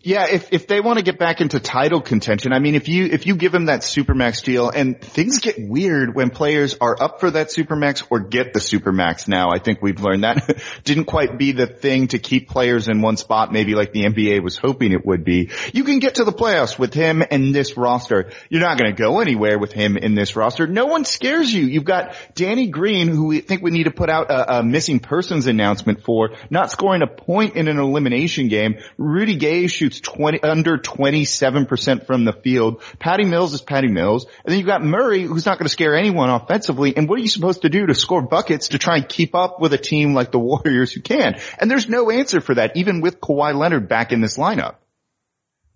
[0.06, 3.06] Yeah, if if they want to get back into title contention, I mean, if you
[3.06, 7.22] if you give them that supermax deal, and things get weird when players are up
[7.22, 9.30] for that supermax or get the supermax.
[9.30, 13.02] Now, I think we've learned that didn't quite be the thing to keep players in
[13.02, 15.52] one spot, maybe like the NBA was hoping it would be.
[15.72, 18.32] You can get to the playoffs with him and this roster.
[18.50, 20.68] You're not going to go anywhere with him in this roster.
[20.68, 21.64] No one scares you.
[21.64, 25.00] You've got Danny Green, who we think we need to put out a, a missing
[25.00, 28.80] persons announcement for, not scoring a point in an elimination game.
[28.98, 32.82] Rudy Gay shoots shoots 20, under 27% from the field.
[33.00, 34.26] Patty Mills is Patty Mills.
[34.26, 36.96] And then you've got Murray who's not going to scare anyone offensively.
[36.96, 39.60] And what are you supposed to do to score buckets to try and keep up
[39.60, 41.40] with a team like the Warriors who can?
[41.58, 44.76] And there's no answer for that even with Kawhi Leonard back in this lineup.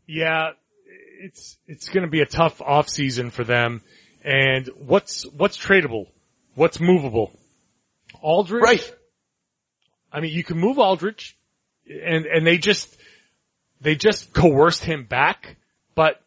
[0.08, 0.52] Yeah,
[1.20, 3.82] it's, it's going to be a tough off season for them.
[4.24, 6.08] And what's, what's tradable?
[6.56, 7.32] What's movable?
[8.22, 8.64] Aldridge?
[8.64, 8.96] Right.
[10.12, 11.38] I mean, you can move Aldridge
[11.88, 12.96] and, and they just,
[13.82, 15.58] they just coerced him back,
[15.96, 16.22] but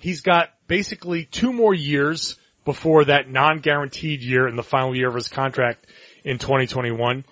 [0.00, 5.14] he's got basically two more years before that non-guaranteed year in the final year of
[5.14, 5.86] his contract
[6.24, 7.24] in 2021.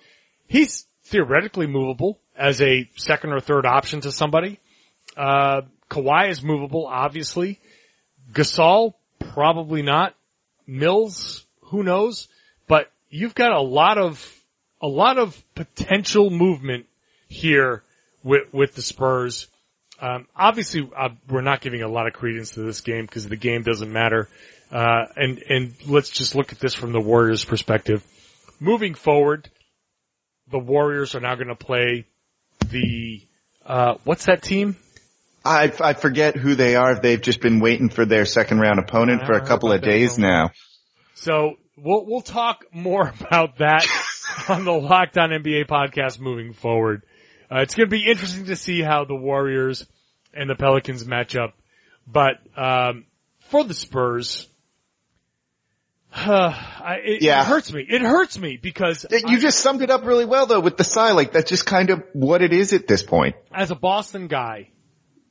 [0.47, 4.59] He's theoretically movable as a second or third option to somebody.
[5.15, 7.59] Uh, Kawhi is movable, obviously.
[8.31, 10.15] Gasol, probably not.
[10.67, 12.27] Mills, who knows?
[12.67, 14.25] But you've got a lot of,
[14.81, 16.85] a lot of potential movement
[17.27, 17.83] here
[18.23, 19.47] with, with the Spurs.
[19.99, 23.35] Um, obviously, uh, we're not giving a lot of credence to this game because the
[23.35, 24.27] game doesn't matter.
[24.71, 28.03] Uh, and and let's just look at this from the Warriors' perspective.
[28.59, 29.49] Moving forward,
[30.49, 32.05] the Warriors are now going to play
[32.69, 33.21] the
[33.65, 34.77] uh, what's that team?
[35.43, 36.99] I I forget who they are.
[36.99, 40.51] They've just been waiting for their second round opponent for a couple of days now.
[41.15, 43.85] So we'll we'll talk more about that
[44.47, 47.03] on the Locked On NBA podcast moving forward.
[47.51, 49.85] Uh, it's going to be interesting to see how the Warriors
[50.33, 51.53] and the Pelicans match up.
[52.07, 53.05] But um,
[53.49, 54.47] for the Spurs,
[56.13, 56.29] uh,
[56.83, 57.41] I, it, Yeah.
[57.41, 57.85] it hurts me.
[57.87, 61.11] It hurts me because You just summed it up really well though with the sigh.
[61.11, 63.35] Like that's just kind of what it is at this point.
[63.51, 64.69] as a Boston guy,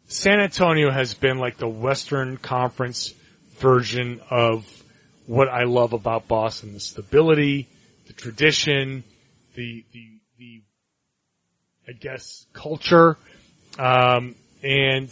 [0.06, 3.14] San Antonio has been like the Western Conference
[3.58, 4.66] version of
[5.26, 7.68] what I love about Boston: the stability,
[8.08, 9.04] the tradition,
[9.54, 10.62] the the the
[11.90, 13.16] I guess culture,
[13.76, 15.10] um, and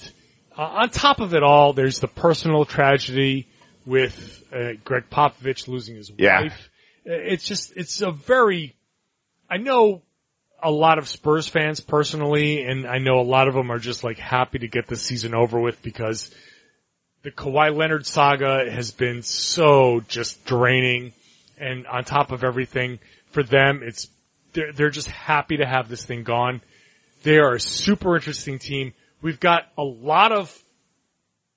[0.56, 3.48] uh, on top of it all, there's the personal tragedy
[3.84, 6.42] with uh, Gregg Popovich losing his Yeah.
[6.42, 6.70] wife.
[7.04, 8.76] It's just it's a very
[9.50, 10.02] I know
[10.62, 14.04] a lot of Spurs fans personally, and I know a lot of them are just
[14.04, 16.32] like happy to get the season over with because
[17.22, 21.12] the Kawhi Leonard saga has been so just draining,
[21.58, 24.06] and on top of everything, for them, it's
[24.52, 26.60] they're they're just happy to have this thing gone.
[27.28, 28.94] They are a super interesting team.
[29.20, 30.50] We've got a lot of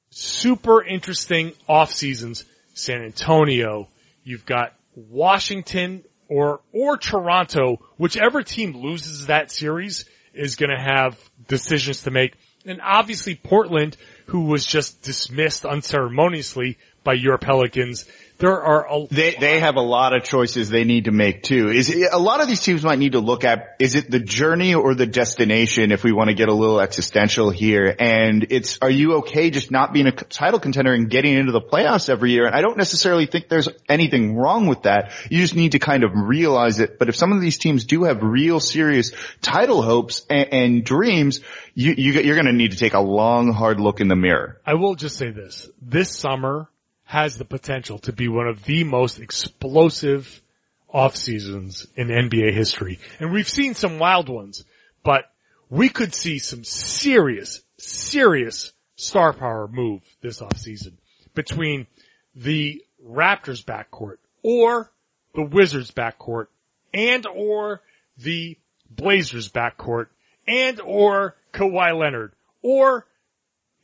[0.10, 2.44] super interesting off seasons.
[2.74, 3.88] San Antonio,
[4.26, 10.04] you've got Washington or, or Toronto, whichever team loses that series
[10.34, 12.34] is going to have decisions to make.
[12.66, 18.08] And obviously Portland, who was just dismissed unceremoniously by your Pelicans,
[18.42, 21.70] there are a, They they have a lot of choices they need to make too.
[21.70, 24.20] Is it, a lot of these teams might need to look at is it the
[24.20, 27.96] journey or the destination if we want to get a little existential here.
[27.98, 31.62] And it's are you okay just not being a title contender and getting into the
[31.62, 32.46] playoffs every year?
[32.48, 35.12] And I don't necessarily think there's anything wrong with that.
[35.30, 36.98] You just need to kind of realize it.
[36.98, 41.42] But if some of these teams do have real serious title hopes and, and dreams,
[41.76, 44.60] you, you you're going to need to take a long hard look in the mirror.
[44.66, 45.70] I will just say this.
[45.82, 46.70] This summer
[47.12, 50.42] has the potential to be one of the most explosive
[50.88, 53.00] off seasons in NBA history.
[53.20, 54.64] And we've seen some wild ones,
[55.04, 55.26] but
[55.70, 60.98] we could see some serious, serious star power move this off season
[61.36, 61.86] between
[62.34, 64.90] the Raptors backcourt or
[65.36, 66.46] the Wizards backcourt
[66.94, 67.82] and or
[68.20, 68.58] the
[68.90, 70.06] Blazers backcourt
[70.48, 73.06] and or Kawhi Leonard or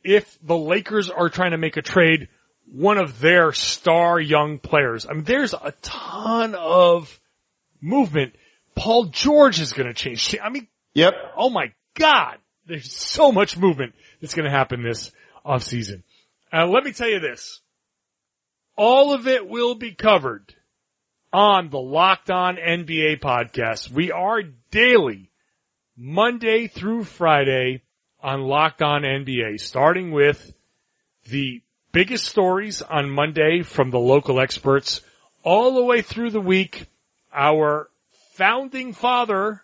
[0.02, 2.28] if the Lakers are trying to make a trade
[2.72, 5.06] one of their star young players.
[5.08, 7.18] I mean, there's a ton of
[7.80, 8.34] movement.
[8.74, 10.36] Paul George is going to change.
[10.42, 11.14] I mean, Yep.
[11.36, 15.10] oh my God, there's so much movement that's going to happen this
[15.44, 16.02] offseason.
[16.52, 17.60] Uh, let me tell you this.
[18.76, 20.54] All of it will be covered
[21.32, 23.90] on the Locked On NBA podcast.
[23.90, 25.30] We are daily,
[25.96, 27.82] Monday through Friday
[28.20, 30.54] on Locked On NBA, starting with
[31.28, 31.60] the
[31.92, 35.00] biggest stories on Monday from the local experts
[35.42, 36.86] all the way through the week.
[37.32, 37.88] Our
[38.34, 39.62] founding father,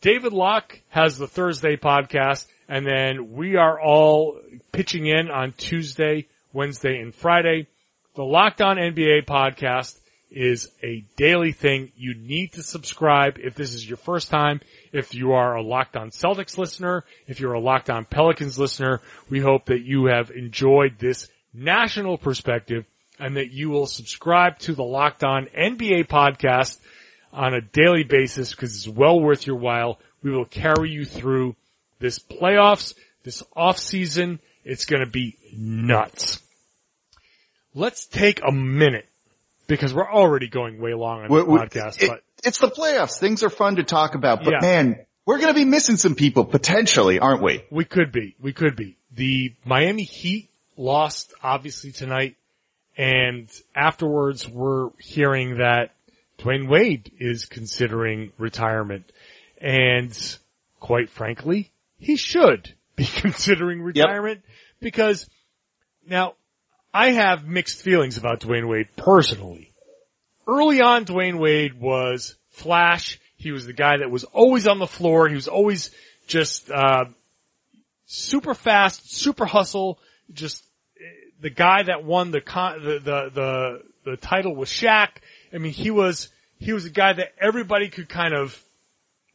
[0.00, 4.38] David Locke, has the Thursday podcast and then we are all
[4.72, 7.66] pitching in on Tuesday, Wednesday, and Friday.
[8.14, 9.98] The Locked On NBA podcast
[10.30, 11.92] is a daily thing.
[11.96, 14.60] You need to subscribe if this is your first time.
[14.92, 19.00] If you are a Locked On Celtics listener, if you're a Locked On Pelicans listener,
[19.30, 22.84] we hope that you have enjoyed this national perspective
[23.18, 26.78] and that you will subscribe to the Locked On NBA podcast
[27.32, 29.98] on a daily basis because it's well worth your while.
[30.22, 31.56] We will carry you through
[31.98, 34.40] this playoffs, this off season.
[34.64, 36.40] It's going to be nuts.
[37.74, 39.06] Let's take a minute
[39.66, 41.34] because we're already going way long on the
[41.70, 43.18] podcast, it- but it's the playoffs.
[43.18, 44.58] Things are fun to talk about, but Yeah.
[44.60, 47.64] man, we're going to be missing some people potentially, aren't we?
[47.70, 48.96] we could be, we could be.
[49.12, 52.36] The Miami Heat lost obviously tonight
[52.96, 55.90] and afterwards we're hearing that
[56.38, 59.10] Dwyane Wade is considering retirement
[59.60, 60.36] and
[60.80, 64.40] quite frankly, he should be considering retirement
[64.80, 65.28] because
[66.06, 66.34] now
[66.92, 69.71] I have mixed feelings about Dwyane Wade personally.
[70.46, 73.18] Early on, Dwyane Wade was flash.
[73.36, 75.28] He was the guy that was always on the floor.
[75.28, 75.90] He was always
[76.26, 77.06] just, uh,
[78.06, 79.98] super fast, super hustle,
[80.32, 80.64] just
[81.00, 81.04] eh,
[81.40, 85.08] the guy that won the con- the, the, the, the title with Shaq.
[85.52, 86.28] I mean, he was,
[86.58, 88.60] he was a guy that everybody could kind of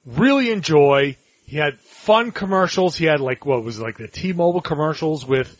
[0.06, 1.17] really enjoy.
[1.46, 2.98] He had fun commercials.
[2.98, 5.56] He had like, what was it, like the T-Mobile commercials with,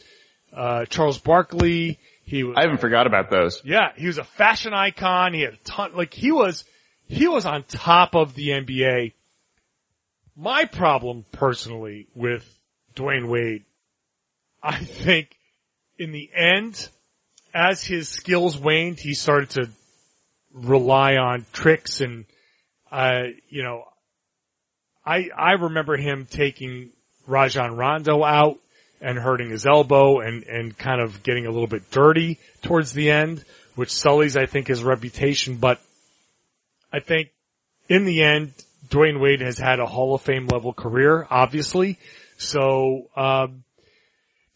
[0.54, 2.00] uh, Charles Barkley.
[2.28, 3.62] He was, I haven't forgot about those.
[3.63, 5.34] yeah, he was a fashion icon.
[5.34, 6.66] He had a ton, like he was,
[7.08, 9.13] he was on top of the NBA.
[10.36, 12.46] My problem personally with
[12.98, 13.63] Dwyane Wade,
[14.62, 15.38] I think
[15.98, 16.90] in the end,
[17.54, 19.70] as his skills waned, he started to
[20.54, 22.26] rely on tricks and,
[22.92, 23.86] uh, you know,
[25.06, 26.90] I, I remember him taking
[27.26, 28.58] Rajon Rondo out
[29.02, 33.12] and hurting his elbow and, and kind of getting a little bit dirty towards the
[33.12, 33.44] end,
[33.76, 35.58] which sullies, I think, his reputation.
[35.58, 35.80] But
[36.92, 37.30] I think
[37.90, 38.54] in the end,
[38.90, 42.00] Dwyane Wade has had a Hall of Fame level career, obviously.
[42.38, 43.64] So, um,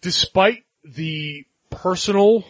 [0.02, 2.46] despite the personal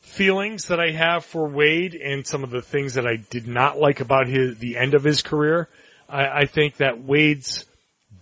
[0.00, 3.78] feelings that I have for Wade and some of the things that I did not
[3.78, 5.68] like about his, the end of his career,
[6.08, 7.64] I, I think that Wade's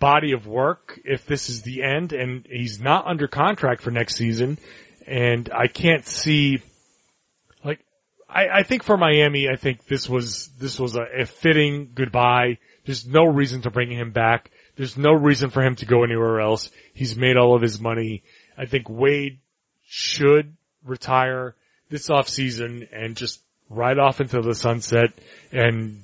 [0.02, 4.16] body of work, if this is the end and he's not under contract for next
[4.16, 4.58] season,
[5.06, 6.60] and I can't see,
[7.64, 7.78] like,
[8.28, 12.58] I, I think for Miami, I think this was, this was a, a fitting goodbye.
[12.84, 14.50] There's no reason to bring him back.
[14.74, 16.68] There's no reason for him to go anywhere else.
[16.94, 18.24] He's made all of his money.
[18.58, 19.38] I think Wade
[19.84, 21.54] should retire
[21.90, 25.12] this off season and just ride off into the sunset
[25.52, 26.02] and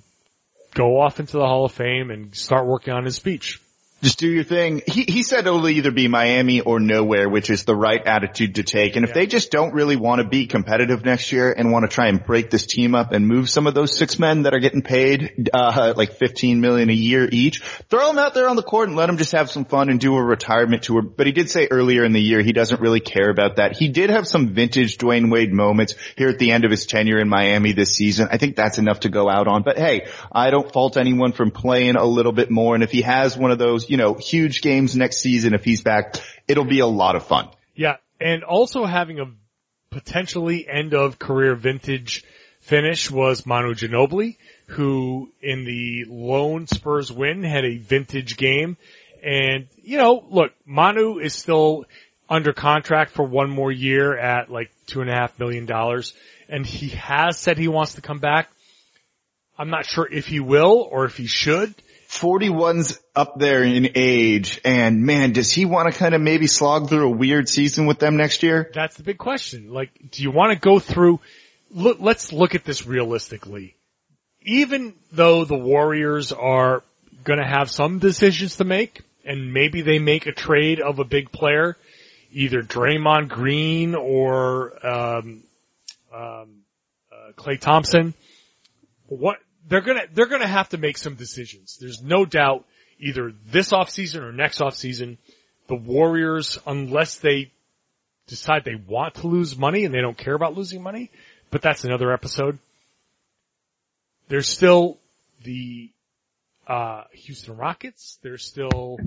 [0.73, 3.61] go off into the Hall of Fame and start working on his speech.
[4.01, 4.81] Just do your thing.
[4.87, 8.63] He, he said it'll either be Miami or nowhere, which is the right attitude to
[8.63, 8.95] take.
[8.95, 9.15] And if Yeah.
[9.15, 12.25] they just don't really want to be competitive next year and want to try and
[12.25, 15.51] break this team up and move some of those six men that are getting paid,
[15.53, 18.97] uh, like 15 million a year each, throw them out there on the court and
[18.97, 21.03] let them just have some fun and do a retirement tour.
[21.03, 23.77] But he did say earlier in the year he doesn't really care about that.
[23.77, 27.19] He did have some vintage Dwyane Wade moments here at the end of his tenure
[27.19, 28.29] in Miami this season.
[28.31, 29.65] I think that's enough to go out on.
[29.65, 32.77] But hey, I don't fault anyone from playing a little bit more.
[32.77, 35.83] And if he has one of those, you know, huge games next season, if he's
[35.83, 37.49] back, it'll be a lot of fun.
[37.75, 39.27] Yeah, and also having a
[39.91, 42.25] potentially end of career vintage
[42.61, 48.77] finish was Manu Ginobili, who in the lone Spurs win had a vintage game.
[49.23, 51.87] And, you know, look, Manu is still
[52.29, 56.13] under contract for one more year at like two and a half million dollars.
[56.49, 58.49] And he has said he wants to come back.
[59.59, 61.75] I'm not sure if he will or if he should.
[62.09, 66.89] 41's up there in age and man, does he want to kind of maybe slog
[66.89, 68.71] through a weird season with them next year?
[68.75, 69.73] That's the big question.
[69.73, 71.21] Like, do you want to go through,
[71.71, 73.77] look, let's look at this realistically.
[74.41, 76.83] Even though the Warriors are
[77.25, 81.05] going to have some decisions to make, and maybe they make a trade of a
[81.05, 81.77] big player,
[82.33, 85.43] either Draymond Green or um,
[86.15, 86.63] um,
[87.13, 88.15] uh, Klay Thompson,
[89.09, 89.39] what
[89.69, 91.77] they're gonna they're gonna have to make some decisions.
[91.81, 92.65] There's no doubt
[92.99, 95.19] either this offseason or next offseason,
[95.69, 97.53] the Warriors, unless they
[98.27, 101.11] decide they want to lose money and they don't care about losing money,
[101.51, 102.59] but that's another episode.
[104.29, 104.99] There's still
[105.45, 105.91] the
[106.67, 108.19] uh, Houston Rockets.
[108.23, 108.99] There's still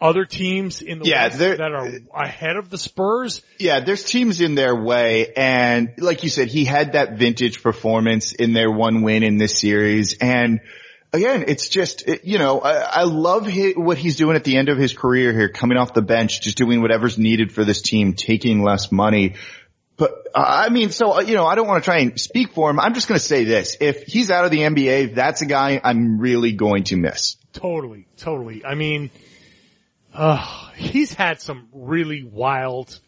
[0.00, 3.42] other teams in the Yeah, West that are ahead of the Spurs.
[3.58, 8.32] Yeah, there's teams in their way and like you said, he had that vintage performance
[8.32, 10.60] in their one win in this series and
[11.12, 14.56] again, it's just, it- you know, I, I love hi what he's doing at the
[14.56, 17.80] end of his career here, coming off the bench, just doing whatever's needed for this
[17.82, 19.34] team, taking less money.
[19.96, 22.52] But uh, I mean, so uh, you know, I don't want to try and speak
[22.52, 22.78] for him.
[22.78, 25.80] I'm just going to say this: if he's out of the NBA, that's a guy
[25.82, 27.36] I'm really going to miss.
[27.54, 28.62] Totally, totally.
[28.62, 29.10] I mean,
[30.16, 32.98] uh, he's had some really wild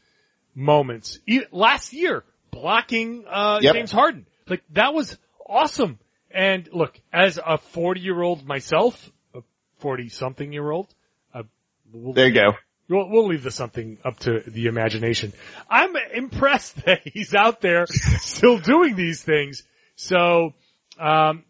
[0.54, 1.18] moments.
[1.50, 3.74] Last year, blocking uh, Yep.
[3.74, 5.16] James Harden, like that was
[5.46, 5.98] awesome.
[6.30, 9.40] And look, as a 40 year old myself, a
[9.78, 10.92] 40 something year old,
[11.32, 11.44] uh,
[11.92, 12.52] we'll, There you go.
[12.88, 15.32] we'll, we'll leave the something up to the imagination.
[15.70, 19.62] I'm impressed that he's out there still doing these things.
[19.96, 20.52] So,
[20.98, 21.44] um,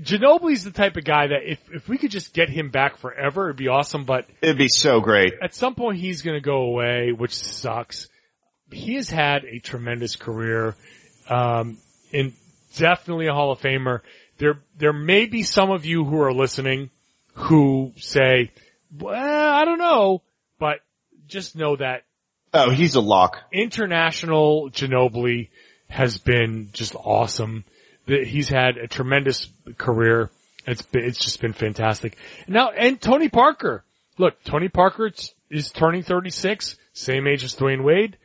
[0.00, 3.44] Ginobili's the type of guy that if, if we could just get him back forever,
[3.46, 5.34] it'd be awesome, but It'd be so great.
[5.42, 8.08] at some point he's gonna go away, which sucks.
[8.72, 10.74] He has had a tremendous career,
[11.28, 11.78] um,
[12.12, 12.32] and
[12.76, 14.00] definitely a Hall of Famer.
[14.38, 16.90] There, there may be some of you who are listening
[17.34, 18.50] who say,
[18.98, 20.22] well, I don't know,
[20.58, 20.80] but
[21.28, 22.02] just know that
[22.52, 23.38] Oh, he's a lock.
[23.52, 25.48] international Ginobili
[25.88, 27.64] has been just awesome.
[28.06, 30.30] He's had a tremendous career.
[30.66, 32.16] It's been, it's just been fantastic.
[32.46, 33.84] Now, and Tony Parker.
[34.18, 35.10] Look, Tony Parker
[35.50, 38.16] is turning 36, same age as Dwyane Wade.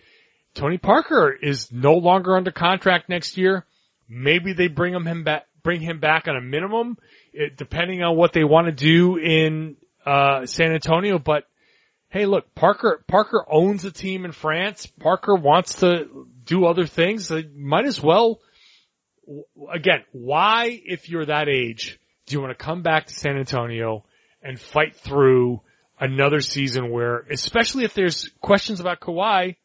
[0.53, 3.65] Tony Parker is no longer under contract next year.
[4.07, 6.97] Maybe they bring him, back, bring him back on a minimum,
[7.33, 11.45] it, depending on what they want to do in, uh, San Antonio, but
[12.09, 14.85] hey, look, Parker, Parker owns a team in France.
[14.87, 17.27] Parker wants to do other things.
[17.27, 18.39] They might as well,
[19.73, 24.05] again, why, if you're that age, do you want to come back to San Antonio
[24.41, 25.61] and fight through
[25.99, 29.55] another season where, especially if there's questions about Kawhi,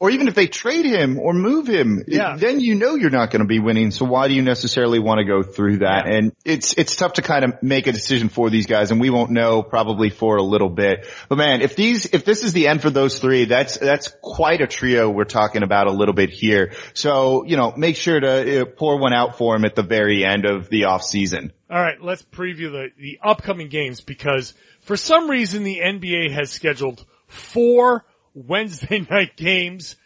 [0.00, 2.36] Or even if they trade him or move him, Yeah.
[2.36, 3.90] then you know you're not going to be winning.
[3.90, 6.06] So why do you necessarily want to go through that?
[6.06, 6.14] Yeah.
[6.14, 9.10] And it's, it's tough to kind of make a decision for these guys and we
[9.10, 11.08] won't know probably for a little bit.
[11.28, 14.60] But man, if these, if this is the end for those three, that's, that's quite
[14.60, 16.74] a trio we're talking about a little bit here.
[16.94, 20.24] So, you know, make sure to uh, pour one out for him at the very
[20.24, 21.52] end of the off season.
[21.68, 26.50] All right, let's preview the, the upcoming games because for some reason the NBA has
[26.52, 28.04] scheduled four
[28.46, 29.96] Wednesday night games.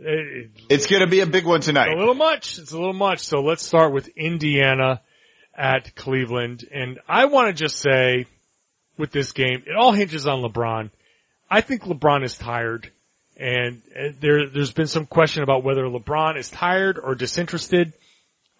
[0.00, 1.92] Uh, It's going to be a big one tonight.
[1.92, 2.58] a little much.
[2.58, 3.20] It's a little much.
[3.20, 5.00] So let's start with Indiana
[5.56, 6.64] at Cleveland.
[6.72, 8.26] And I want to just say
[8.98, 10.90] with this game, it all hinges on LeBron.
[11.50, 12.90] I think LeBron is tired
[13.38, 17.92] and uh, there, there's been some question about whether LeBron is tired or disinterested.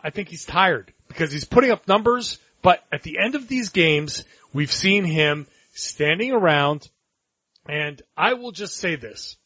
[0.03, 3.71] I think he's tired because he's putting up numbers, but at the end of these
[3.71, 6.89] games, we've seen him standing around
[7.69, 9.37] and I will just say this.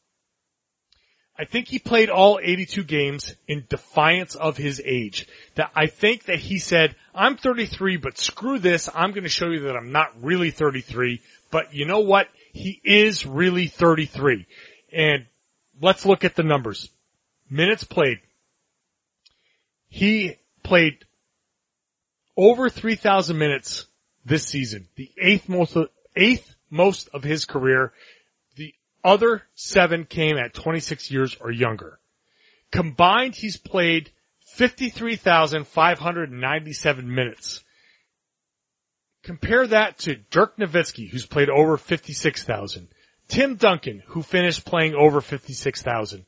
[1.39, 5.27] I think he played all 82 games in defiance of his age.
[5.55, 8.91] That I think that he said, I'm 33, but screw this.
[8.95, 11.23] I'm going to show you that I'm not really 33.
[11.51, 12.29] But you know what?
[12.53, 14.47] He is really 33.
[14.93, 15.25] And
[15.81, 16.91] let's look at the numbers.
[17.49, 18.19] Minutes played.
[19.89, 20.99] He played
[22.37, 23.87] over 3,000 minutes
[24.27, 25.77] this season, the eighth most,
[26.15, 27.93] eighth most of his career.
[29.03, 31.99] The other seven came at 26 years or younger.
[32.71, 34.11] Combined, he's played
[34.57, 37.65] 53,597 minutes.
[39.23, 42.89] Compare that to Dirk Nowitzki, who's played over 56,000.
[43.29, 46.25] Tim Duncan, who finished playing over 56,000.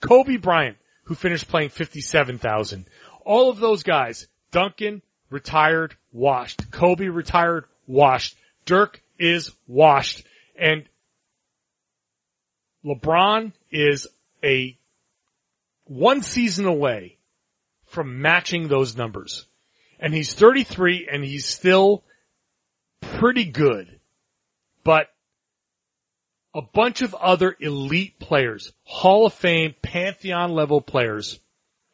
[0.00, 2.86] Kobe Bryant, who finished playing 57,000.
[3.24, 6.70] All of those guys, Duncan retired, washed.
[6.70, 8.36] Kobe retired, washed.
[8.64, 10.24] Dirk is washed.
[10.56, 10.84] And
[12.88, 14.06] LeBron is
[14.42, 14.76] a
[15.84, 17.16] one season away
[17.86, 19.46] from matching those numbers.
[19.98, 22.04] And he's 33 and he's still
[23.00, 23.98] pretty good.
[24.84, 25.08] But
[26.54, 31.40] a bunch of other elite players, Hall of Fame, Pantheon level players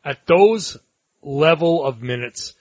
[0.04, 0.76] at those
[1.22, 2.54] level of minutes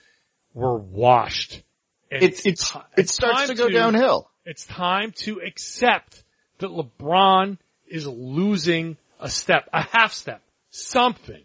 [0.54, 1.62] were washed.
[2.10, 4.30] And it's, it's, it starts to go to, downhill.
[4.44, 6.22] It's time to accept
[6.58, 7.58] that LeBron
[7.94, 11.40] is losing a step, a half step, something.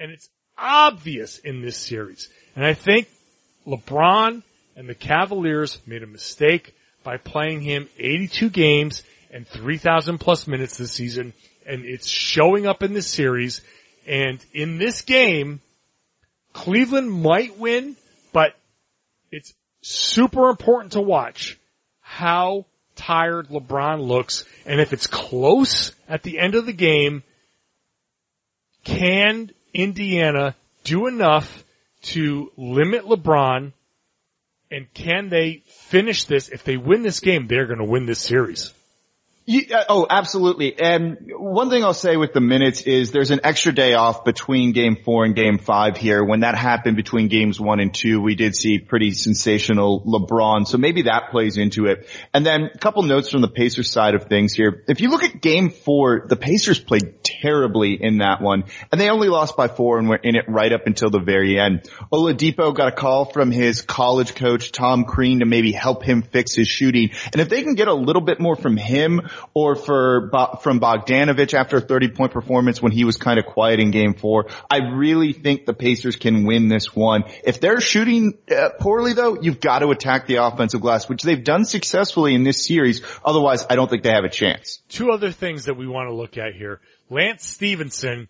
[0.00, 0.28] And it's
[0.58, 2.28] obvious in this series.
[2.56, 3.08] And I think
[3.64, 4.42] LeBron
[4.74, 6.74] and the Cavaliers made a mistake
[7.04, 11.32] by playing him 82 games and 3,000 plus minutes this season.
[11.64, 13.60] And it's showing up in this series.
[14.04, 15.60] And in this game,
[16.52, 17.94] Cleveland might win,
[18.32, 18.56] but
[19.30, 21.56] it's super important to watch
[22.00, 22.66] how
[22.96, 24.44] tired LeBron looks.
[24.66, 27.22] And if it's close at the end of the game,
[28.84, 31.64] can Indiana do enough
[32.02, 33.72] to limit LeBron?
[34.70, 36.48] And can they finish this?
[36.48, 38.72] If they win this game, they're going to win this series.
[39.46, 40.78] Uh, oh, absolutely.
[40.78, 44.72] And one thing I'll say with the minutes is there's an extra day off between
[44.72, 46.24] game four and game five here.
[46.24, 50.66] When that happened between games one and two, we did see pretty sensational LeBron.
[50.66, 52.08] So maybe that plays into it.
[52.32, 54.82] And then a couple notes from the Pacers side of things here.
[54.88, 59.10] If you look at game four, the Pacers played terribly in that one and they
[59.10, 61.82] only lost by four and were in it right up until the very end.
[62.10, 66.54] Oladipo got a call from his college coach, Tom Crean, to maybe help him fix
[66.54, 67.10] his shooting.
[67.32, 69.20] And if they can get a little bit more from him,
[69.52, 70.30] or for
[70.62, 74.14] from Bogdanovich after a 30 point performance when he was kind of quiet in game
[74.14, 74.46] four.
[74.70, 77.24] I really think the Pacers can win this one.
[77.44, 81.44] If they're shooting uh, poorly though, you've got to attack the offensive glass, which they've
[81.44, 83.02] done successfully in this series.
[83.24, 84.80] Otherwise, I don't think they have a chance.
[84.88, 86.80] Two other things that we want to look at here.
[87.10, 88.28] Lance Stephenson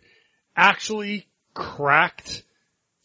[0.57, 2.43] actually cracked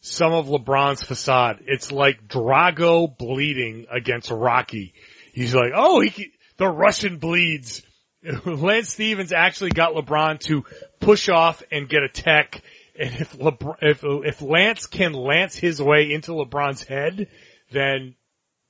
[0.00, 1.60] some of LeBron's facade.
[1.66, 4.94] It's like Drago bleeding against Rocky.
[5.32, 7.82] He's like, oh, he, the Russian bleeds.
[8.44, 10.64] Lance Stevens actually got LeBron to
[11.00, 12.62] push off and get a tech.
[12.98, 17.28] And if LeBron, if, if Lance can lance his way into LeBron's head,
[17.72, 18.14] then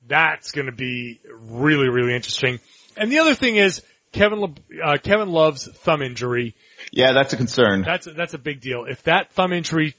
[0.07, 2.61] that's going to be really, really interesting.
[2.97, 3.83] And the other thing is
[4.13, 6.55] Kevin, Le, uh, Kevin Love's thumb injury.
[6.93, 7.83] Yeah, that's a concern.
[7.83, 8.85] That's a, that's a big deal.
[8.89, 9.95] If that thumb injury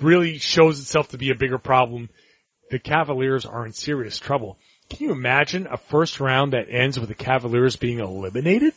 [0.00, 2.08] really shows itself to be a bigger problem,
[2.70, 4.58] the Cavaliers are in serious trouble.
[4.88, 8.72] Can you imagine a first round that ends with the Cavaliers being eliminated?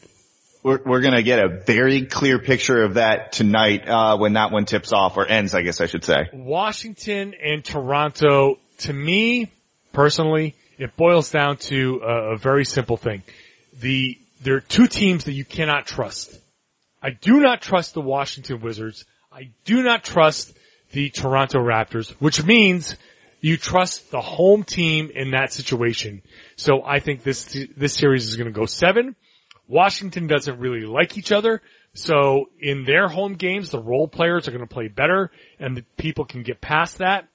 [0.64, 4.52] We're, we're going to get a very clear picture of that tonight uh, when that
[4.52, 6.30] one tips off or ends, I guess I should say.
[6.34, 9.52] Washington and Toronto, to me
[9.94, 13.24] personally, it boils down to a, a very simple thing.
[13.80, 16.38] The there are two teams that you cannot trust.
[17.02, 19.06] I do not trust the Washington Wizards.
[19.32, 20.54] I do not trust
[20.92, 22.96] the Toronto Raptors, which means
[23.42, 26.22] you trust the home team in that situation.
[26.56, 29.16] So I think this, this series is going to go seven.
[29.68, 31.62] Washington doesn't really like each other.
[31.94, 35.84] So in their home games, the role players are going to play better and the
[35.98, 37.28] people can get past that.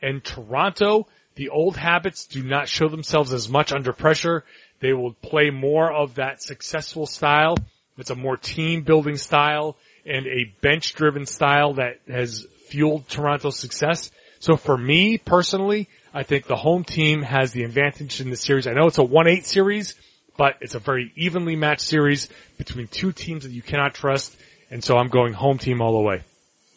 [0.00, 4.44] And Toronto, the old habits do not show themselves as much under pressure.
[4.80, 7.56] They will play more of that successful style.
[7.96, 13.58] It's a more team building style and a bench driven style that has fueled Toronto's
[13.58, 14.10] success.
[14.40, 18.66] So for me personally, I think the home team has the advantage in this series.
[18.66, 19.94] I know it's a 1-8 series,
[20.36, 24.36] but it's a very evenly matched series between two teams that you cannot trust.
[24.70, 26.22] And so I'm going home team all the way.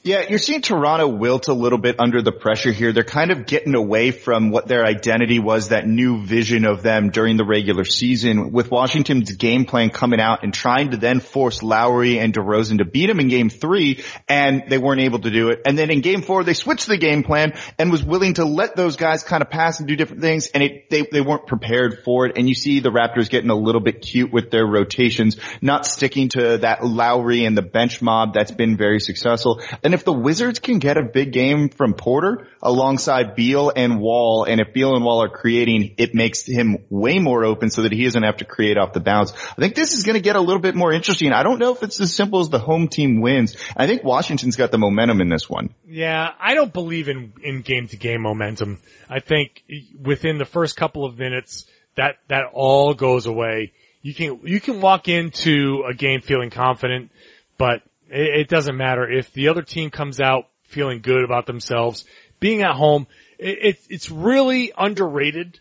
[0.04, 2.91] Yeah, you're seeing Toronto wilt a little bit under the pressure here.
[2.91, 7.12] They're kind of getting away from what their identity was, that new vision of them
[7.12, 11.62] during the regular season with Washington's game plan coming out and trying to then force
[11.62, 15.49] Lowry and DeRozan to beat them in game three and they weren't able to do
[15.49, 15.62] it.
[15.68, 18.76] And then in game four, they switched the game plan and was willing to let
[18.76, 21.99] those guys kind of pass and do different things and it, they, they weren't prepared
[22.04, 22.39] for it.
[22.39, 26.30] And you see the Raptors getting a little bit cute with their rotations, not sticking
[26.30, 29.62] to that Lowry and the bench mob that's been very successful.
[29.84, 34.44] And if the Wizards can get a big game from Porter alongside Beal and Wall,
[34.44, 37.92] and if Beal and Wall are creating, it makes him way more open so that
[37.92, 39.34] he doesn't have to create off the bounce.
[39.34, 41.34] I think this is going to get a little bit more interesting.
[41.34, 43.56] I don't know if it's as simple as the home team wins.
[43.76, 45.74] I think Washington's got the momentum in this one.
[45.88, 48.80] Yeah, I don't believe in, in game to game momentum.
[49.10, 49.64] I think
[50.02, 51.66] within the first couple of minutes,
[51.96, 53.74] that, that all goes away.
[54.02, 57.12] You can, you can walk into a game feeling confident,
[57.58, 62.05] but it, it doesn't matter if the other team comes out feeling good about themselves.
[62.39, 63.07] Being at home,
[63.38, 65.59] it, it, it's really underrated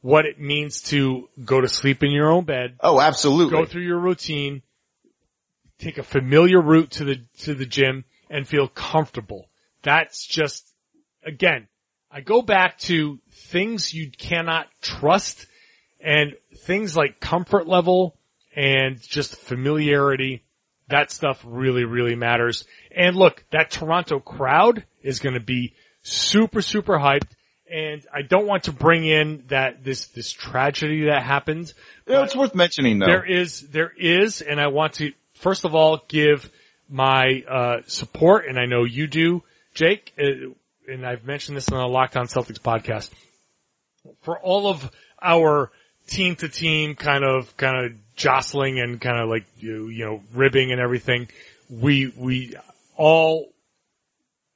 [0.00, 2.76] what it means to go to sleep in your own bed.
[2.80, 3.58] Oh, absolutely.
[3.58, 4.62] Go through your routine,
[5.78, 9.48] take a familiar route to the, to the gym and feel comfortable.
[9.82, 10.68] That's just,
[11.24, 11.66] again,
[12.10, 15.46] I go back to things you cannot trust
[16.00, 18.16] and things like comfort level
[18.54, 20.42] and just familiarity
[20.88, 22.64] that stuff really, really matters.
[22.94, 27.28] And look, that Toronto crowd is going to be super, super hyped.
[27.70, 31.72] And I don't want to bring in that this this tragedy that happened.
[32.06, 33.06] Yeah, it's worth mentioning though.
[33.06, 36.50] There is there is, and I want to first of all give
[36.88, 39.42] my uh, support, and I know you do,
[39.74, 40.14] Jake.
[40.18, 40.54] Uh,
[40.90, 43.10] and I've mentioned this on the Locked On Celtics podcast.
[44.22, 45.70] For all of our
[46.08, 50.22] team to team kind of kind of jostling and kind of like you you know
[50.34, 51.28] ribbing and everything.
[51.70, 52.54] We we
[52.96, 53.48] all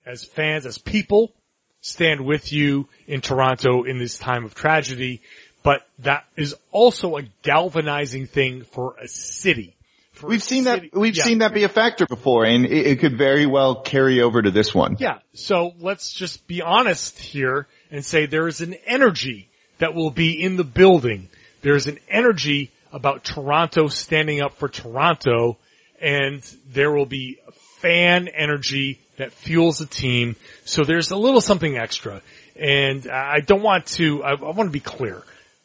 [0.04, 1.32] as fans as people
[1.80, 5.20] stand with you in Toronto in this time of tragedy,
[5.62, 9.76] but that is also a galvanizing thing for a city.
[10.12, 10.90] For we've a seen city.
[10.92, 11.24] that we've Yeah.
[11.24, 14.50] seen that be a factor before, and it, it could very well carry over to
[14.50, 14.96] this one.
[14.98, 15.18] Yeah.
[15.34, 19.48] So let's just be honest here and say there is an energy
[19.78, 21.28] that will be in the building.
[21.62, 25.56] There's an energy about Toronto standing up for Toronto
[26.00, 26.42] and
[26.72, 27.38] there will be
[27.78, 30.36] fan energy that fuels the team.
[30.64, 32.20] So there's a little something extra.
[32.56, 35.22] And I don't want to, I, I want to be clear.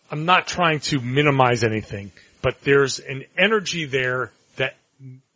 [0.09, 4.75] I'm not trying to minimize anything, but there's an energy there that,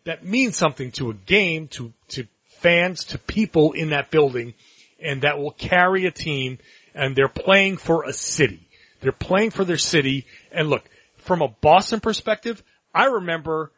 [0.05, 4.53] that means something to a game, to, to fans, to people in that building,
[5.01, 6.59] and that will carry a team,
[6.93, 8.61] and they're playing for a city.
[9.01, 10.87] They're playing for their city, and look,
[11.17, 13.71] from a Boston perspective, I remember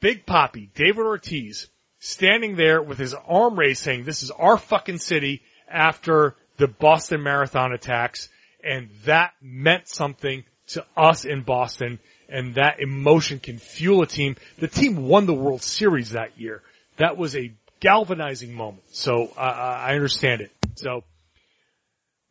[0.00, 1.68] Big Poppy, David Ortiz,
[1.98, 7.22] standing there with his arm raised saying, this is our fucking city after the Boston
[7.22, 8.28] Marathon attacks,
[8.62, 14.36] and that meant something to us in Boston, and that emotion can fuel a team.
[14.58, 16.62] The team won the World Series that year.
[16.96, 18.84] That was a galvanizing moment.
[18.90, 20.50] So uh, I understand it.
[20.76, 21.04] So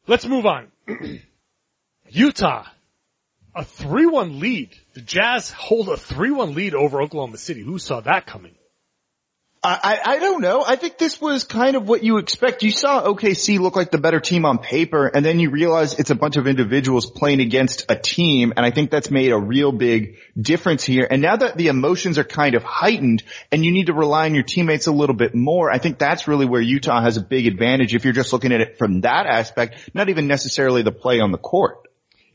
[0.07, 0.67] let's move on.
[2.15, 2.65] Utah,
[3.53, 4.69] a 3-1 lead.
[4.93, 7.59] The Jazz hold a 3-1 lead over Oklahoma City.
[7.59, 8.55] Who saw that coming?
[9.61, 10.63] I, I I don't know.
[10.65, 12.63] I think this was kind of what you expect.
[12.63, 16.09] You saw OKC look like the better team on paper, and then you realize it's
[16.09, 19.73] a bunch of individuals playing against a team, and I think that's made a real
[19.73, 21.05] big difference here.
[21.09, 24.35] And now that the emotions are kind of heightened, and you need to rely on
[24.35, 27.45] your teammates a little bit more, I think that's really where Utah has a big
[27.45, 31.19] advantage if you're just looking at it from that aspect, not even necessarily the play
[31.19, 31.84] on the court.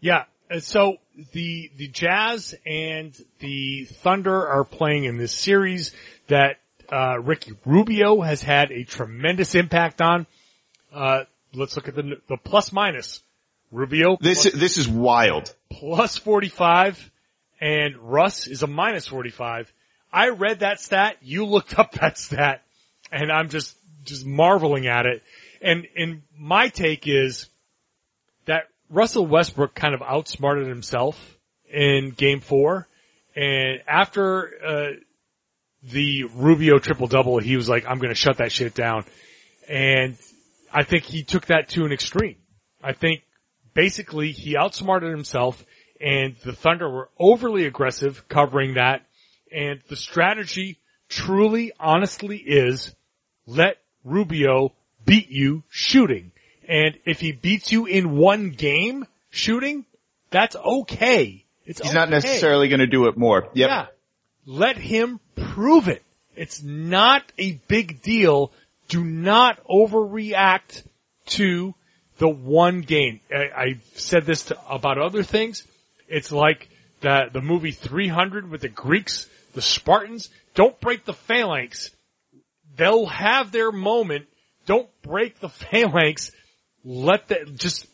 [0.00, 0.24] Yeah.
[0.50, 0.96] uh, So
[1.32, 5.92] the the Jazz and the Thunder are playing in this series
[6.28, 6.56] that
[6.90, 10.26] uh, Ricky Rubio has had a tremendous impact on.
[10.92, 11.24] Uh,
[11.54, 13.22] let's look at the the plus minus.
[13.72, 15.54] Rubio This plus, this is wild.
[15.70, 17.10] plus 45
[17.60, 19.72] and Russ is a minus 45.
[20.12, 21.18] I read that stat.
[21.22, 22.62] You looked up that stat
[23.12, 25.22] and I'm just, just marveling at it.
[25.62, 27.48] And, and my take is
[28.90, 31.16] Russell Westbrook kind of outsmarted himself
[31.72, 32.88] in game four.
[33.34, 34.90] And after, uh,
[35.82, 39.04] the Rubio triple double, he was like, I'm going to shut that shit down.
[39.68, 40.18] And
[40.72, 42.36] I think he took that to an extreme.
[42.82, 43.22] I think
[43.72, 45.64] basically he outsmarted himself
[46.00, 49.06] and the Thunder were overly aggressive covering that.
[49.52, 50.78] And the strategy
[51.08, 52.94] truly, honestly is
[53.46, 54.72] let Rubio
[55.04, 56.32] beat you shooting.
[56.70, 59.84] And if he beats you in one game shooting,
[60.30, 61.44] that's okay.
[61.66, 61.88] It's okay.
[61.88, 63.48] He's not necessarily going to do it more.
[63.54, 63.68] Yep.
[63.68, 63.86] Yeah.
[64.46, 66.04] Let him prove it.
[66.36, 68.52] It's not a big deal
[68.86, 70.84] do not overreact
[71.26, 71.74] to
[72.18, 73.20] the one game.
[73.34, 75.66] I, I've said this to, about other things.
[76.08, 76.68] It's like
[77.00, 80.28] the, the movie 300 with the Greeks, the Spartans.
[80.54, 81.90] Don't break the phalanx.
[82.76, 84.26] They'll have their moment.
[84.66, 86.32] Don't break the phalanx.
[86.84, 87.86] Let that, just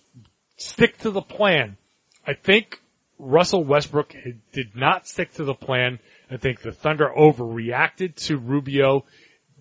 [0.57, 1.76] stick to the plan.
[2.26, 2.80] I think
[3.18, 4.14] Russell Westbrook
[4.53, 5.99] did not stick to the plan.
[6.30, 9.05] I think the Thunder overreacted to Rubio.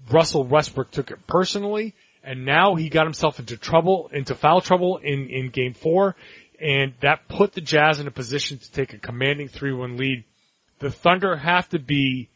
[0.09, 1.95] Russell Westbrook took it personally
[2.25, 6.15] and now he got himself into trouble, into foul trouble in, in game four,
[6.59, 10.23] and that put the Jazz in a position to take a commanding 3-1 lead.
[10.79, 12.29] The Thunder have to be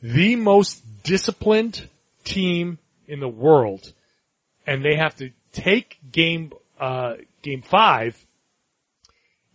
[0.00, 1.88] the most disciplined
[2.24, 2.78] team
[3.08, 3.92] in the world,
[4.66, 8.16] and they have to take game, uh, game five,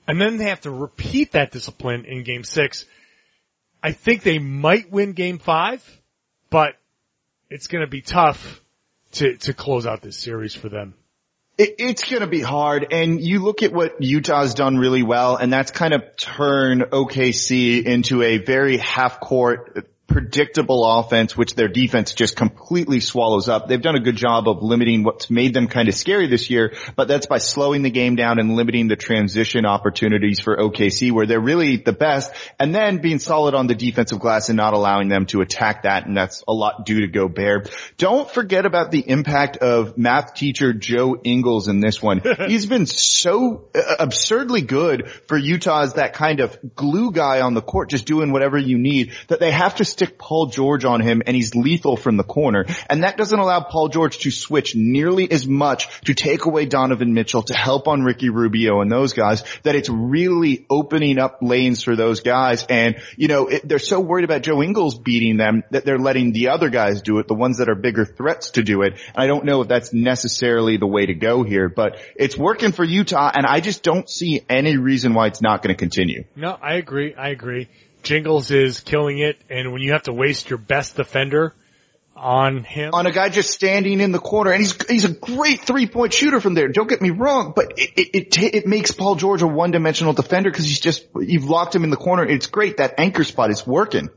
[0.08, 2.86] and then they have to repeat that discipline in game six.
[3.84, 5.84] I think they might win game five,
[6.50, 6.76] but
[7.50, 8.62] it's gonna be tough
[9.14, 10.94] to, to close out this series for them.
[11.58, 12.88] It, it's going to be hard.
[12.92, 17.84] And you look at what Utah's done really well, and that's kind of turned OKC
[17.84, 23.68] into a very half court predictable offense, which their defense just completely swallows up.
[23.68, 26.74] They've done a good job of limiting what's made them kind of scary this year,
[26.96, 31.26] but that's by slowing the game down and limiting the transition opportunities for OKC where
[31.26, 35.10] they're really the best and then being solid on the defensive glass and not allowing
[35.10, 36.06] them to attack that.
[36.06, 37.70] And that's a lot due to Gobert.
[37.98, 42.22] Don't forget about the impact of math teacher Joe Ingles in this one.
[42.48, 47.54] He's been so uh, absurdly good for Utah as that kind of glue guy on
[47.54, 51.02] the court, just doing whatever you need that they have to stick Paul George on
[51.02, 52.66] him and he's lethal from the corner.
[52.88, 57.16] And that doesn't allow Paul George to switch nearly as much to take away Donovan
[57.16, 61.82] Mitchell to help on Ricky Rubio and those guys that it's really opening up lanes
[61.82, 62.64] for those guys.
[62.70, 66.32] And, you know, it, they're so worried about Joe Ingles beating them that they're letting
[66.32, 68.94] the other guys do it, the ones that are bigger threats to do it.
[68.94, 72.72] And I don't know if that's necessarily the way to go here, but it's working
[72.72, 76.26] for Utah and I just don't see any reason why it's not going to continue.
[76.36, 77.16] No, I agree.
[77.16, 77.68] I agree.
[78.08, 81.54] Jingles is killing it, and when you have to waste your best defender
[82.16, 85.60] on him, on a guy just standing in the corner, and he's he's a great
[85.60, 86.70] three point shooter from there.
[86.70, 90.14] Don't get me wrong, but it it it, it makes Paul George a one dimensional
[90.14, 92.26] defender because he's just you've locked him in the corner.
[92.26, 94.08] It's great that anchor spot is working.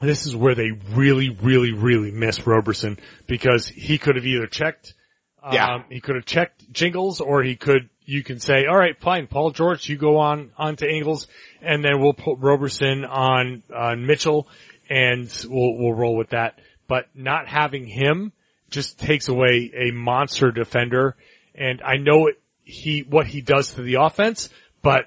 [0.00, 4.94] This is where they really, really, really miss Roberson because he could have either checked,
[5.42, 5.82] um, yeah.
[5.90, 9.52] he could have checked Jingles, or he could you can say, all right, fine, Paul
[9.52, 11.28] George, you go on on to Ingles,
[11.62, 14.48] and then we'll put Roberson on on Mitchell,
[14.88, 16.58] and we'll we'll roll with that.
[16.88, 18.32] But not having him
[18.68, 21.16] just takes away a monster defender,
[21.54, 24.48] and I know it, he what he does to the offense,
[24.82, 25.04] but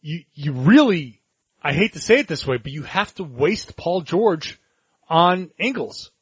[0.00, 1.20] you you really,
[1.60, 4.60] I hate to say it this way, but you have to waste Paul George
[5.08, 6.12] on Ingles.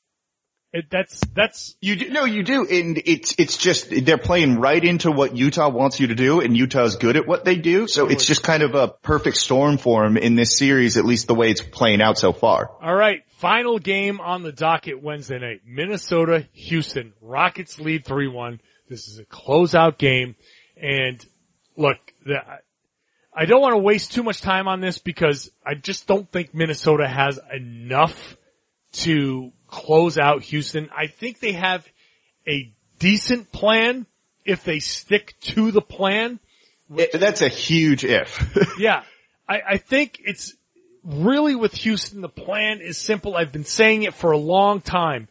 [0.78, 4.82] It, that's that's you do, no, you do, and it's it's just they're playing right
[4.82, 7.88] into what Utah wants you to do, and Utah's good at what they do.
[7.88, 11.26] So it's just kind of a perfect storm for them in this series, at least
[11.26, 12.70] the way it's playing out so far.
[12.80, 17.12] All right, final game on the docket Wednesday night: Minnesota, Houston.
[17.20, 18.60] Rockets lead three one.
[18.88, 20.36] This is a closeout game,
[20.80, 21.24] and
[21.76, 22.40] look, the,
[23.34, 26.54] I don't want to waste too much time on this because I just don't think
[26.54, 28.36] Minnesota has enough
[28.92, 30.90] to close out Houston.
[30.96, 31.86] I think they have
[32.46, 34.06] a decent plan
[34.44, 36.40] if they stick to the plan.
[36.88, 38.58] Which, that's a huge if.
[38.78, 39.02] yeah.
[39.48, 40.54] I, I think it's
[41.04, 43.36] really with Houston, the plan is simple.
[43.36, 45.28] I've been saying it for a long time.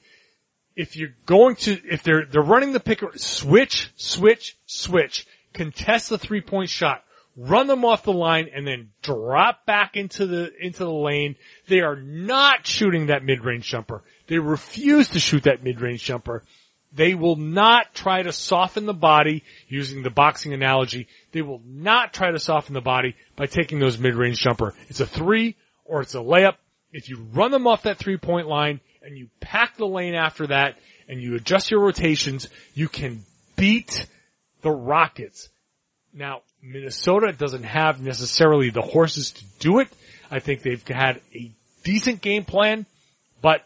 [0.75, 6.19] If you're going to, if they're, they're running the pick, switch, switch, switch, contest the
[6.19, 7.03] three point shot,
[7.35, 11.35] run them off the line and then drop back into the, into the lane.
[11.67, 14.03] They are not shooting that mid-range jumper.
[14.27, 16.43] They refuse to shoot that mid-range jumper.
[16.93, 21.07] They will not try to soften the body using the boxing analogy.
[21.31, 24.73] They will not try to soften the body by taking those mid-range jumper.
[24.89, 25.55] It's a three
[25.85, 26.55] or it's a layup.
[26.91, 30.47] If you run them off that three point line and you pack the lane after
[30.47, 33.23] that and you adjust your rotations, you can
[33.55, 34.07] beat
[34.61, 35.49] the Rockets.
[36.13, 39.89] Now, Minnesota doesn't have necessarily the horses to do it.
[40.31, 41.51] I think they've had a
[41.83, 42.85] decent game plan,
[43.41, 43.63] but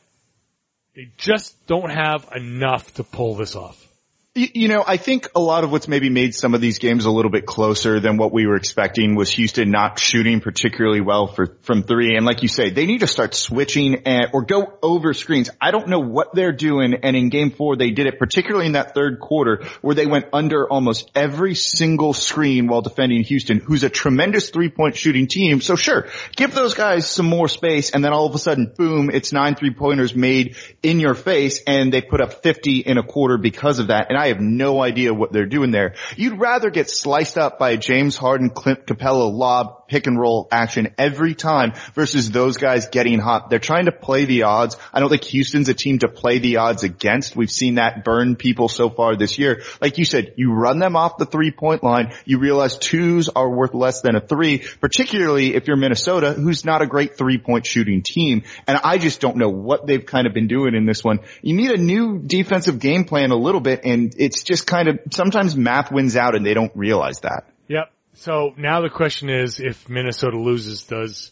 [0.95, 3.90] they just don't have enough to pull this off.
[4.34, 7.11] You know, I think a lot of what's maybe made some of these games a
[7.11, 11.57] little bit closer than what we were expecting was Houston not shooting particularly well for,
[11.63, 12.15] from three.
[12.15, 15.49] And like you say, they need to start switching and, or go over screens.
[15.59, 16.93] I don't know what they're doing.
[17.03, 20.27] And in game four, they did it particularly in that third quarter where they went
[20.32, 25.59] under almost every single screen while defending Houston, who's a tremendous three point shooting team.
[25.59, 26.07] So sure,
[26.38, 27.89] give those guys some more space.
[27.89, 31.61] And then all of a sudden, boom, it's nine three pointers made in your face
[31.67, 34.05] and they put up 50 in a quarter because of that.
[34.07, 35.95] And I have no idea what they're doing there.
[36.15, 40.47] You'd rather get sliced up by a James Harden, Clint Capela lob pick and roll
[40.51, 43.49] action every time versus those guys getting hot.
[43.49, 44.77] They're trying to play the odds.
[44.93, 47.35] I don't think Houston's a team to play the odds against.
[47.35, 49.63] We've seen that burn people so far this year.
[49.81, 52.13] Like you said, you run them off the three point line.
[52.23, 56.81] You realize twos are worth less than a three, particularly if you're Minnesota, who's not
[56.81, 58.43] a great three point shooting team.
[58.67, 61.19] And I just don't know what they've kind of been doing in this one.
[61.41, 64.99] You need a new defensive game plan a little bit and it's just kind of
[65.11, 67.43] sometimes math wins out and they don't realize that.
[67.67, 67.91] Yep.
[68.14, 71.32] So now the question is, if Minnesota loses, does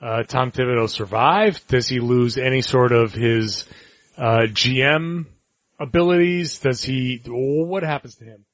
[0.00, 1.64] uh, Tom Thibodeau survive?
[1.68, 3.64] Does he lose any sort of his
[4.16, 5.26] uh, GM
[5.78, 6.58] abilities?
[6.58, 7.20] Does he?
[7.26, 8.44] What happens to him?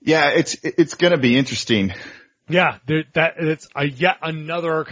[0.00, 1.92] Yeah, it's it's going to be interesting.
[2.48, 4.86] Yeah, there, that it's a yet another.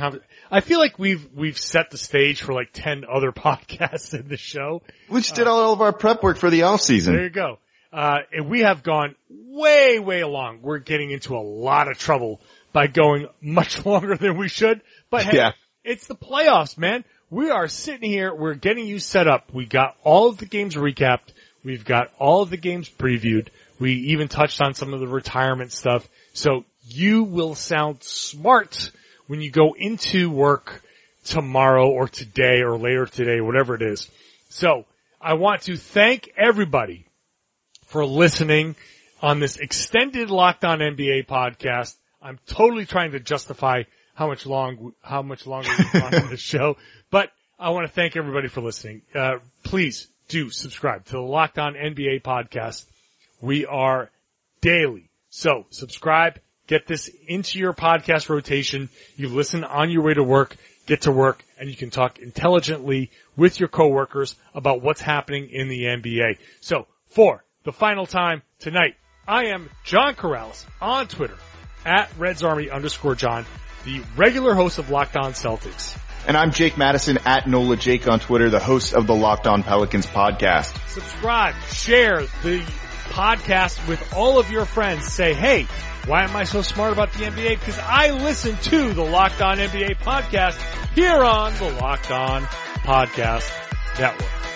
[0.50, 4.36] I feel like we've we've set the stage for like ten other podcasts in the
[4.36, 7.14] show, which did uh, all of our prep work for the off season.
[7.14, 7.58] There you go.
[7.92, 10.60] Uh, and we have gone way, way along.
[10.62, 12.40] We're getting into a lot of trouble
[12.72, 14.82] by going much longer than we should.
[15.10, 15.52] But hey, yeah.
[15.84, 17.04] it's the playoffs, man.
[17.30, 18.34] We are sitting here.
[18.34, 19.52] We're getting you set up.
[19.52, 21.32] We got all of the games recapped.
[21.64, 23.48] We've got all of the games previewed.
[23.78, 26.08] We even touched on some of the retirement stuff.
[26.32, 28.92] So you will sound smart
[29.26, 30.82] when you go into work
[31.24, 34.08] tomorrow or today or later today, whatever it is.
[34.48, 34.84] So
[35.20, 37.06] I want to thank everybody
[37.96, 38.76] for listening
[39.22, 41.96] on this extended Locked On NBA podcast.
[42.20, 46.36] I'm totally trying to justify how much long, how much longer we've gone on the
[46.36, 46.76] show,
[47.10, 49.00] but I want to thank everybody for listening.
[49.14, 52.84] Uh, please do subscribe to the Locked On NBA podcast.
[53.40, 54.10] We are
[54.60, 55.08] daily.
[55.30, 58.90] So subscribe, get this into your podcast rotation.
[59.16, 63.10] You listen on your way to work, get to work, and you can talk intelligently
[63.38, 66.36] with your coworkers about what's happening in the NBA.
[66.60, 68.94] So for the final time tonight.
[69.26, 71.36] I am John Karalis on Twitter
[71.84, 73.44] at Reds Army underscore John,
[73.84, 75.98] the regular host of Locked On Celtics.
[76.28, 79.64] And I'm Jake Madison at NOLA Jake on Twitter, the host of the Locked On
[79.64, 80.76] Pelicans podcast.
[80.88, 82.60] Subscribe, share the
[83.08, 85.04] podcast with all of your friends.
[85.04, 85.64] Say, hey,
[86.06, 87.58] why am I so smart about the NBA?
[87.58, 90.56] Because I listen to the Locked On NBA podcast
[90.94, 93.50] here on the Locked On Podcast
[93.98, 94.55] Network.